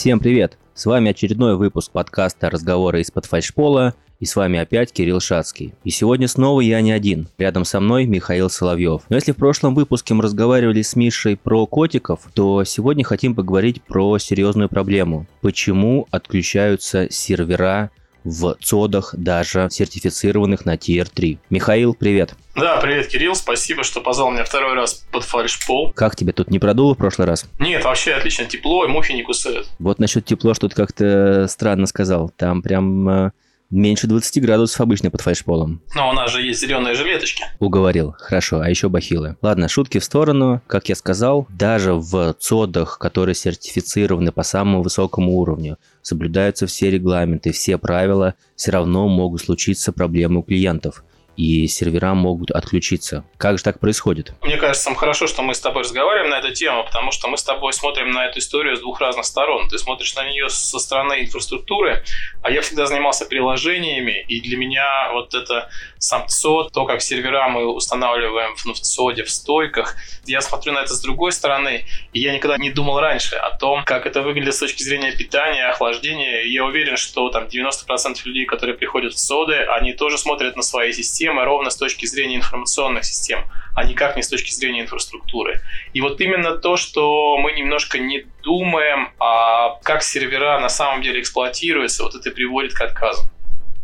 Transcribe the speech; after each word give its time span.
Всем 0.00 0.18
привет! 0.18 0.56
С 0.72 0.86
вами 0.86 1.10
очередной 1.10 1.58
выпуск 1.58 1.92
подкаста 1.92 2.48
«Разговоры 2.48 3.02
из-под 3.02 3.26
фальшпола» 3.26 3.94
и 4.18 4.24
с 4.24 4.34
вами 4.34 4.58
опять 4.58 4.94
Кирилл 4.94 5.20
Шацкий. 5.20 5.74
И 5.84 5.90
сегодня 5.90 6.26
снова 6.26 6.62
я 6.62 6.80
не 6.80 6.90
один. 6.90 7.28
Рядом 7.36 7.66
со 7.66 7.80
мной 7.80 8.06
Михаил 8.06 8.48
Соловьев. 8.48 9.02
Но 9.10 9.16
если 9.16 9.32
в 9.32 9.36
прошлом 9.36 9.74
выпуске 9.74 10.14
мы 10.14 10.22
разговаривали 10.22 10.80
с 10.80 10.96
Мишей 10.96 11.36
про 11.36 11.66
котиков, 11.66 12.30
то 12.32 12.64
сегодня 12.64 13.04
хотим 13.04 13.34
поговорить 13.34 13.82
про 13.82 14.16
серьезную 14.16 14.70
проблему. 14.70 15.26
Почему 15.42 16.08
отключаются 16.10 17.10
сервера 17.10 17.90
в 18.24 18.56
цодах, 18.60 19.14
даже 19.16 19.68
сертифицированных 19.70 20.64
на 20.64 20.74
Tier 20.74 21.08
3. 21.12 21.38
Михаил, 21.50 21.94
привет. 21.94 22.34
Да, 22.54 22.78
привет, 22.78 23.08
Кирилл, 23.08 23.34
спасибо, 23.34 23.84
что 23.84 24.00
позвал 24.00 24.30
меня 24.30 24.44
второй 24.44 24.74
раз 24.74 25.06
под 25.10 25.24
фальшпол. 25.24 25.92
Как 25.92 26.16
тебе 26.16 26.32
тут 26.32 26.50
не 26.50 26.58
продуло 26.58 26.94
в 26.94 26.98
прошлый 26.98 27.26
раз? 27.26 27.46
Нет, 27.58 27.84
вообще 27.84 28.12
отлично, 28.12 28.44
тепло, 28.44 28.84
и 28.84 28.88
мухи 28.88 29.12
не 29.12 29.22
кусают. 29.22 29.68
Вот 29.78 29.98
насчет 29.98 30.24
тепло, 30.24 30.54
что 30.54 30.68
ты 30.68 30.74
как-то 30.74 31.46
странно 31.48 31.86
сказал. 31.86 32.30
Там 32.36 32.62
прям 32.62 33.08
э, 33.08 33.30
Меньше 33.70 34.08
20 34.08 34.42
градусов 34.42 34.80
обычно 34.80 35.10
под 35.10 35.20
фальшполом. 35.20 35.80
Но 35.94 36.10
у 36.10 36.12
нас 36.12 36.32
же 36.32 36.42
есть 36.42 36.60
зеленые 36.60 36.94
жилеточки. 36.96 37.44
Уговорил. 37.60 38.14
Хорошо. 38.18 38.60
А 38.60 38.68
еще 38.68 38.88
бахилы. 38.88 39.36
Ладно, 39.42 39.68
шутки 39.68 39.98
в 39.98 40.04
сторону. 40.04 40.60
Как 40.66 40.88
я 40.88 40.96
сказал, 40.96 41.46
даже 41.50 41.94
в 41.94 42.34
цодах, 42.34 42.98
которые 42.98 43.36
сертифицированы 43.36 44.32
по 44.32 44.42
самому 44.42 44.82
высокому 44.82 45.38
уровню, 45.38 45.78
соблюдаются 46.02 46.66
все 46.66 46.90
регламенты, 46.90 47.52
все 47.52 47.78
правила, 47.78 48.34
все 48.56 48.72
равно 48.72 49.06
могут 49.08 49.42
случиться 49.42 49.92
проблемы 49.92 50.40
у 50.40 50.42
клиентов 50.42 51.04
и 51.40 51.66
сервера 51.68 52.12
могут 52.12 52.50
отключиться. 52.50 53.24
Как 53.38 53.56
же 53.56 53.64
так 53.64 53.80
происходит? 53.80 54.34
Мне 54.42 54.58
кажется, 54.58 54.84
самое 54.84 55.00
хорошо, 55.00 55.26
что 55.26 55.42
мы 55.42 55.54
с 55.54 55.60
тобой 55.60 55.84
разговариваем 55.84 56.30
на 56.30 56.38
эту 56.38 56.52
тему, 56.52 56.84
потому 56.84 57.12
что 57.12 57.28
мы 57.28 57.38
с 57.38 57.42
тобой 57.42 57.72
смотрим 57.72 58.10
на 58.10 58.26
эту 58.26 58.40
историю 58.40 58.76
с 58.76 58.80
двух 58.80 59.00
разных 59.00 59.24
сторон. 59.24 59.68
Ты 59.68 59.78
смотришь 59.78 60.14
на 60.16 60.28
нее 60.28 60.50
со 60.50 60.78
стороны 60.78 61.22
инфраструктуры, 61.22 62.04
а 62.42 62.50
я 62.50 62.60
всегда 62.60 62.84
занимался 62.84 63.24
приложениями, 63.24 64.22
и 64.28 64.42
для 64.42 64.58
меня 64.58 65.12
вот 65.12 65.34
это 65.34 65.70
сам 66.00 66.26
ЦОД, 66.26 66.72
то, 66.72 66.86
как 66.86 67.02
сервера 67.02 67.48
мы 67.48 67.66
устанавливаем 67.66 68.56
в, 68.56 68.80
ЦОДе, 68.80 69.22
в 69.24 69.30
стойках, 69.30 69.96
я 70.24 70.40
смотрю 70.40 70.72
на 70.72 70.78
это 70.78 70.94
с 70.94 71.00
другой 71.02 71.30
стороны, 71.30 71.84
и 72.14 72.20
я 72.20 72.32
никогда 72.32 72.56
не 72.56 72.70
думал 72.70 73.00
раньше 73.00 73.36
о 73.36 73.50
том, 73.56 73.84
как 73.84 74.06
это 74.06 74.22
выглядит 74.22 74.54
с 74.54 74.58
точки 74.58 74.82
зрения 74.82 75.12
питания, 75.12 75.66
охлаждения. 75.66 76.44
Я 76.44 76.64
уверен, 76.64 76.96
что 76.96 77.28
там 77.28 77.44
90% 77.44 78.16
людей, 78.24 78.46
которые 78.46 78.76
приходят 78.78 79.12
в 79.12 79.16
ЦОДы, 79.16 79.56
они 79.56 79.92
тоже 79.92 80.16
смотрят 80.16 80.56
на 80.56 80.62
свои 80.62 80.92
системы 80.92 81.44
ровно 81.44 81.68
с 81.68 81.76
точки 81.76 82.06
зрения 82.06 82.36
информационных 82.36 83.04
систем, 83.04 83.44
а 83.76 83.84
никак 83.84 84.16
не 84.16 84.22
с 84.22 84.28
точки 84.28 84.52
зрения 84.52 84.80
инфраструктуры. 84.80 85.60
И 85.92 86.00
вот 86.00 86.18
именно 86.22 86.56
то, 86.56 86.78
что 86.78 87.36
мы 87.36 87.52
немножко 87.52 87.98
не 87.98 88.24
думаем, 88.42 89.12
а 89.18 89.78
как 89.82 90.02
сервера 90.02 90.58
на 90.60 90.70
самом 90.70 91.02
деле 91.02 91.20
эксплуатируются, 91.20 92.04
вот 92.04 92.14
это 92.14 92.30
приводит 92.30 92.72
к 92.72 92.80
отказу. 92.80 93.28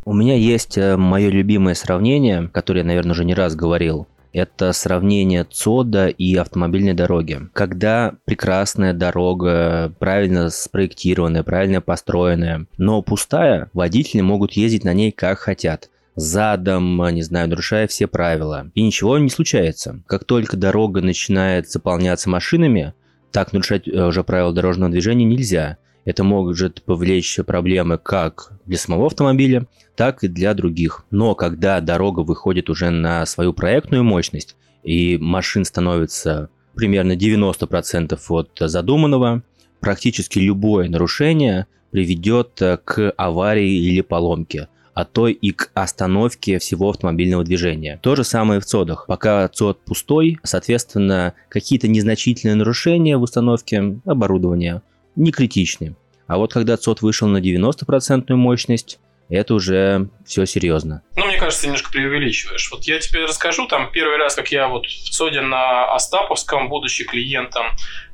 У 0.07 0.13
меня 0.13 0.37
есть 0.37 0.79
э, 0.79 0.97
мое 0.97 1.31
любимое 1.31 1.75
сравнение, 1.75 2.49
которое 2.53 2.83
я, 2.83 2.87
наверное, 2.87 3.11
уже 3.11 3.25
не 3.25 3.35
раз 3.35 3.57
говорил. 3.57 4.07
Это 4.33 4.73
сравнение 4.73 5.43
ЦОДа 5.43 6.07
и 6.07 6.37
автомобильной 6.37 6.95
дороги. 6.95 7.41
Когда 7.53 8.15
прекрасная 8.25 8.93
дорога, 8.93 9.93
правильно 9.99 10.49
спроектированная, 10.51 11.43
правильно 11.43 11.81
построенная, 11.81 12.67
но 12.79 13.03
пустая, 13.03 13.69
водители 13.73 14.21
могут 14.21 14.53
ездить 14.53 14.85
на 14.85 14.95
ней 14.95 15.11
как 15.11 15.41
хотят 15.41 15.91
задом, 16.15 17.05
не 17.13 17.23
знаю, 17.23 17.49
нарушая 17.49 17.89
все 17.89 18.07
правила. 18.07 18.71
И 18.75 18.83
ничего 18.83 19.19
не 19.19 19.29
случается. 19.29 20.05
Как 20.07 20.25
только 20.25 20.57
дорога 20.57 21.01
начинает 21.01 21.69
заполняться 21.69 22.31
машинами, 22.31 22.95
так 23.33 23.53
нарушать 23.53 23.89
э, 23.89 24.07
уже 24.07 24.23
правила 24.23 24.53
дорожного 24.53 24.93
движения 24.93 25.25
нельзя. 25.25 25.79
Это 26.07 26.23
может 26.23 26.83
повлечь 26.83 27.39
проблемы 27.45 27.99
как 27.99 28.53
для 28.65 28.79
самого 28.79 29.07
автомобиля, 29.07 29.67
так 29.97 30.23
и 30.23 30.29
для 30.29 30.55
других. 30.55 31.05
Но 31.11 31.35
когда 31.35 31.81
дорога 31.81 32.21
выходит 32.21 32.71
уже 32.71 32.91
на 32.91 33.27
свою 33.27 33.53
проектную 33.53 34.05
мощность, 34.05 34.57
и 34.85 35.19
машин 35.19 35.65
становится 35.65 36.49
примерно 36.77 37.17
90% 37.17 38.19
от 38.29 38.51
задуманного, 38.61 39.43
практически 39.81 40.39
любое 40.39 40.89
нарушение 40.89 41.67
приведет 41.91 42.63
э, 42.63 42.79
к 42.83 43.13
аварии 43.17 43.73
или 43.73 44.01
поломке 44.01 44.69
а 44.95 45.05
то 45.05 45.29
и 45.29 45.51
к 45.51 45.71
остановке 45.75 46.59
всего 46.59 46.89
автомобильного 46.89 47.45
движения. 47.45 48.01
То 48.03 48.17
же 48.17 48.25
самое 48.25 48.61
в 48.61 48.65
ЦОДах. 48.65 49.05
Пока 49.07 49.47
ЦОД 49.47 49.81
пустой, 49.81 50.39
соответственно, 50.43 51.35
какие-то 51.51 51.87
незначительные 51.87 52.55
нарушения 52.55 53.19
в 53.19 53.23
установке 53.23 53.99
оборудования 54.07 54.81
не 55.17 55.33
критичны. 55.33 55.97
А 56.27 56.39
вот 56.39 56.53
когда 56.53 56.77
ЦОД 56.77 57.03
вышел 57.03 57.29
на 57.29 57.39
90% 57.39 58.35
мощность, 58.35 58.99
это 59.29 59.55
уже 59.55 60.09
все 60.25 60.47
серьезно. 60.47 61.03
Ну, 61.17 61.27
мне 61.27 61.39
кажется, 61.39 61.67
немножко 61.67 61.91
преувеличиваешь. 61.91 62.71
Вот 62.71 62.85
я 62.85 62.99
тебе 63.01 63.25
расскажу, 63.25 63.67
там 63.67 63.91
первый 63.91 64.19
раз, 64.19 64.35
как 64.37 64.53
я 64.53 64.69
вот 64.69 64.87
в 64.87 65.11
ЦОДе 65.11 65.41
на 65.41 65.93
Остаповском, 65.93 66.69
будучи 66.69 67.05
клиентом 67.05 67.67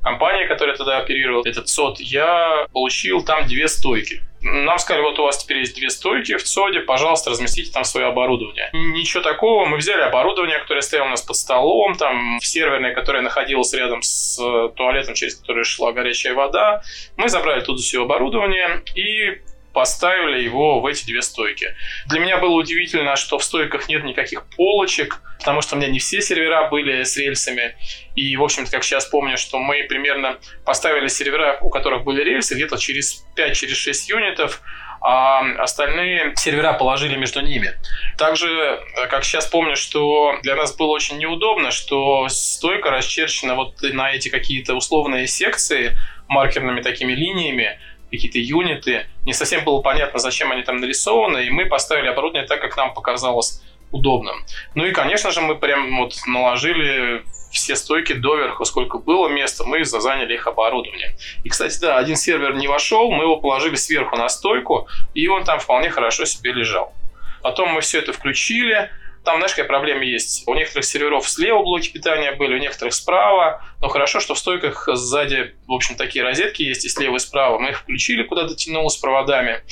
компании, 0.03 0.47
которая 0.47 0.77
тогда 0.77 0.99
оперировала 0.99 1.43
этот 1.47 1.69
ЦОД, 1.69 2.01
я 2.01 2.67
получил 2.73 3.25
там 3.25 3.47
две 3.47 3.69
стойки. 3.69 4.23
Нам 4.43 4.79
сказали, 4.79 5.05
вот 5.05 5.19
у 5.21 5.23
вас 5.23 5.39
теперь 5.39 5.59
есть 5.59 5.77
две 5.77 5.89
стойки 5.89 6.37
в 6.37 6.43
ЦОДе, 6.43 6.81
пожалуйста, 6.81 7.31
разместите 7.31 7.71
там 7.71 7.85
свое 7.85 8.09
оборудование. 8.09 8.71
Ничего 8.73 9.23
такого, 9.23 9.67
мы 9.67 9.77
взяли 9.77 10.01
оборудование, 10.01 10.59
которое 10.59 10.81
стояло 10.81 11.07
у 11.07 11.11
нас 11.11 11.23
под 11.23 11.37
столом, 11.37 11.95
там 11.95 12.39
в 12.41 12.47
серверной, 12.47 12.93
которая 12.93 13.23
находилась 13.23 13.73
рядом 13.73 14.03
с 14.03 14.37
туалетом, 14.77 15.15
через 15.15 15.37
который 15.37 15.63
шла 15.63 15.93
горячая 15.93 16.35
вода. 16.35 16.83
Мы 17.17 17.29
забрали 17.29 17.61
тут 17.61 17.79
все 17.79 18.03
оборудование 18.03 18.83
и 18.97 19.41
поставили 19.73 20.43
его 20.43 20.81
в 20.81 20.87
эти 20.87 21.05
две 21.05 21.23
стойки. 21.23 21.75
Для 22.07 22.21
меня 22.21 22.39
было 22.39 22.55
удивительно, 22.55 23.17
что 23.17 23.39
в 23.39 23.45
стойках 23.45 23.89
нет 23.89 24.05
никаких 24.05 24.45
полочек, 24.57 25.21
потому 25.39 25.63
что 25.63 25.75
у 25.75 25.79
меня 25.79 25.89
не 25.89 25.99
все 25.99 26.21
сервера 26.21 26.69
были 26.69 27.03
с 27.03 27.17
рельсами. 27.17 27.75
И, 28.15 28.37
в 28.37 28.45
общем-то, 28.45 28.71
как 28.71 28.85
сейчас 28.85 29.07
помню, 29.07 29.37
что 29.39 29.59
мы 29.59 29.85
примерно 29.85 30.39
поставили 30.65 31.09
сервера, 31.09 31.59
у 31.63 31.71
которых 31.71 32.05
были 32.05 32.23
рельсы, 32.23 32.55
где-то 32.55 32.79
через 32.79 33.25
5-6 33.37 33.55
через 33.55 34.09
юнитов, 34.09 34.61
а 35.01 35.41
остальные 35.59 36.35
сервера 36.37 36.75
положили 36.75 37.17
между 37.17 37.41
ними. 37.41 37.73
Также, 38.17 38.81
как 39.11 39.25
сейчас 39.25 39.47
помню, 39.47 39.75
что 39.75 40.39
для 40.43 40.55
нас 40.55 40.77
было 40.77 40.89
очень 40.89 41.19
неудобно, 41.19 41.73
что 41.73 42.29
стойка 42.29 42.91
расчерчена 42.91 43.57
вот 43.57 43.83
на 43.83 44.13
эти 44.13 44.29
какие-то 44.29 44.75
условные 44.75 45.27
секции 45.27 45.97
маркерными 46.29 46.83
такими 46.83 47.13
линиями, 47.13 47.81
какие-то 48.17 48.39
юниты. 48.39 49.07
Не 49.25 49.33
совсем 49.33 49.65
было 49.65 49.81
понятно, 49.81 50.19
зачем 50.19 50.53
они 50.53 50.63
там 50.63 50.77
нарисованы, 50.77 51.47
и 51.47 51.51
мы 51.51 51.67
поставили 51.67 52.09
оборудование 52.09 52.47
так, 52.47 52.61
как 52.61 52.77
нам 52.77 52.95
показалось 52.95 53.63
удобным. 53.91 54.45
Ну 54.75 54.87
и, 54.87 54.93
конечно 54.93 55.31
же, 55.31 55.41
мы 55.41 55.55
прям 55.55 55.99
вот 55.99 56.15
наложили 56.27 57.23
все 57.51 57.77
стойки 57.77 58.15
доверху, 58.15 58.65
сколько 58.65 58.99
было 58.99 59.29
места, 59.29 59.65
мы 59.65 59.85
заняли 59.85 60.35
их 60.35 60.47
оборудование. 60.47 61.15
И, 61.45 61.49
кстати, 61.51 61.79
да, 61.81 61.99
один 61.99 62.17
сервер 62.17 62.55
не 62.55 62.67
вошел, 62.67 63.11
мы 63.11 63.25
его 63.25 63.37
положили 63.37 63.75
сверху 63.75 64.17
на 64.17 64.29
стойку, 64.29 64.89
и 65.15 65.29
он 65.29 65.45
там 65.45 65.61
вполне 65.61 65.91
хорошо 65.91 66.25
себе 66.25 66.53
лежал. 66.53 66.95
Потом 67.43 67.71
мы 67.71 67.81
все 67.81 67.99
это 67.99 68.13
включили, 68.13 68.91
там, 69.25 69.37
знаешь, 69.37 69.53
какая 69.53 69.69
проблема 69.69 70.05
есть? 70.05 70.45
У 70.47 70.55
некоторых 70.55 70.85
серверов 70.85 71.29
слева 71.29 71.63
блоки 71.63 71.89
питания 71.89 72.33
были, 72.33 72.55
у 72.55 72.59
некоторых 72.59 72.95
справа. 72.95 73.65
Но 73.81 73.89
хорошо, 73.89 74.21
что 74.21 74.35
в 74.35 74.39
стойках 74.39 74.89
сзади, 74.93 75.55
в 75.67 75.73
общем, 75.73 75.95
такие 75.97 76.25
розетки 76.25 76.63
есть 76.63 76.85
и 76.85 76.89
слева, 76.89 77.17
и 77.17 77.19
справа. 77.21 77.59
Мы 77.59 77.71
их 77.71 77.81
включили, 77.81 78.25
куда 78.25 78.45
дотянуло 78.45 78.89
с 78.89 78.97
проводами. 78.97 79.63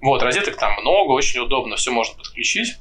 Вот, 0.00 0.22
розеток 0.22 0.56
там 0.56 0.80
много, 0.80 1.12
очень 1.12 1.40
удобно, 1.40 1.76
все 1.76 1.90
можно 1.90 2.16
подключить. 2.16 2.74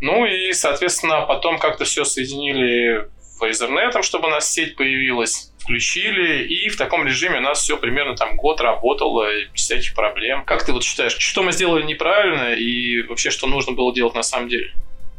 Ну 0.00 0.26
и, 0.26 0.52
соответственно, 0.52 1.22
потом 1.22 1.58
как-то 1.58 1.84
все 1.84 2.04
соединили 2.04 3.08
в 3.38 3.42
Ethernet, 3.44 4.02
чтобы 4.02 4.28
у 4.28 4.30
нас 4.30 4.50
сеть 4.50 4.76
появилась 4.76 5.52
включили, 5.62 6.44
и 6.44 6.68
в 6.68 6.76
таком 6.76 7.06
режиме 7.06 7.38
у 7.38 7.40
нас 7.40 7.60
все 7.60 7.76
примерно 7.76 8.16
там 8.16 8.36
год 8.36 8.60
работало, 8.60 9.28
без 9.52 9.62
всяких 9.62 9.94
проблем. 9.94 10.44
Как 10.44 10.64
ты 10.64 10.72
вот 10.72 10.82
считаешь, 10.82 11.16
что 11.16 11.42
мы 11.42 11.52
сделали 11.52 11.84
неправильно 11.84 12.52
и 12.54 13.02
вообще 13.02 13.30
что 13.30 13.46
нужно 13.46 13.72
было 13.72 13.94
делать 13.94 14.14
на 14.14 14.22
самом 14.22 14.48
деле? 14.48 14.72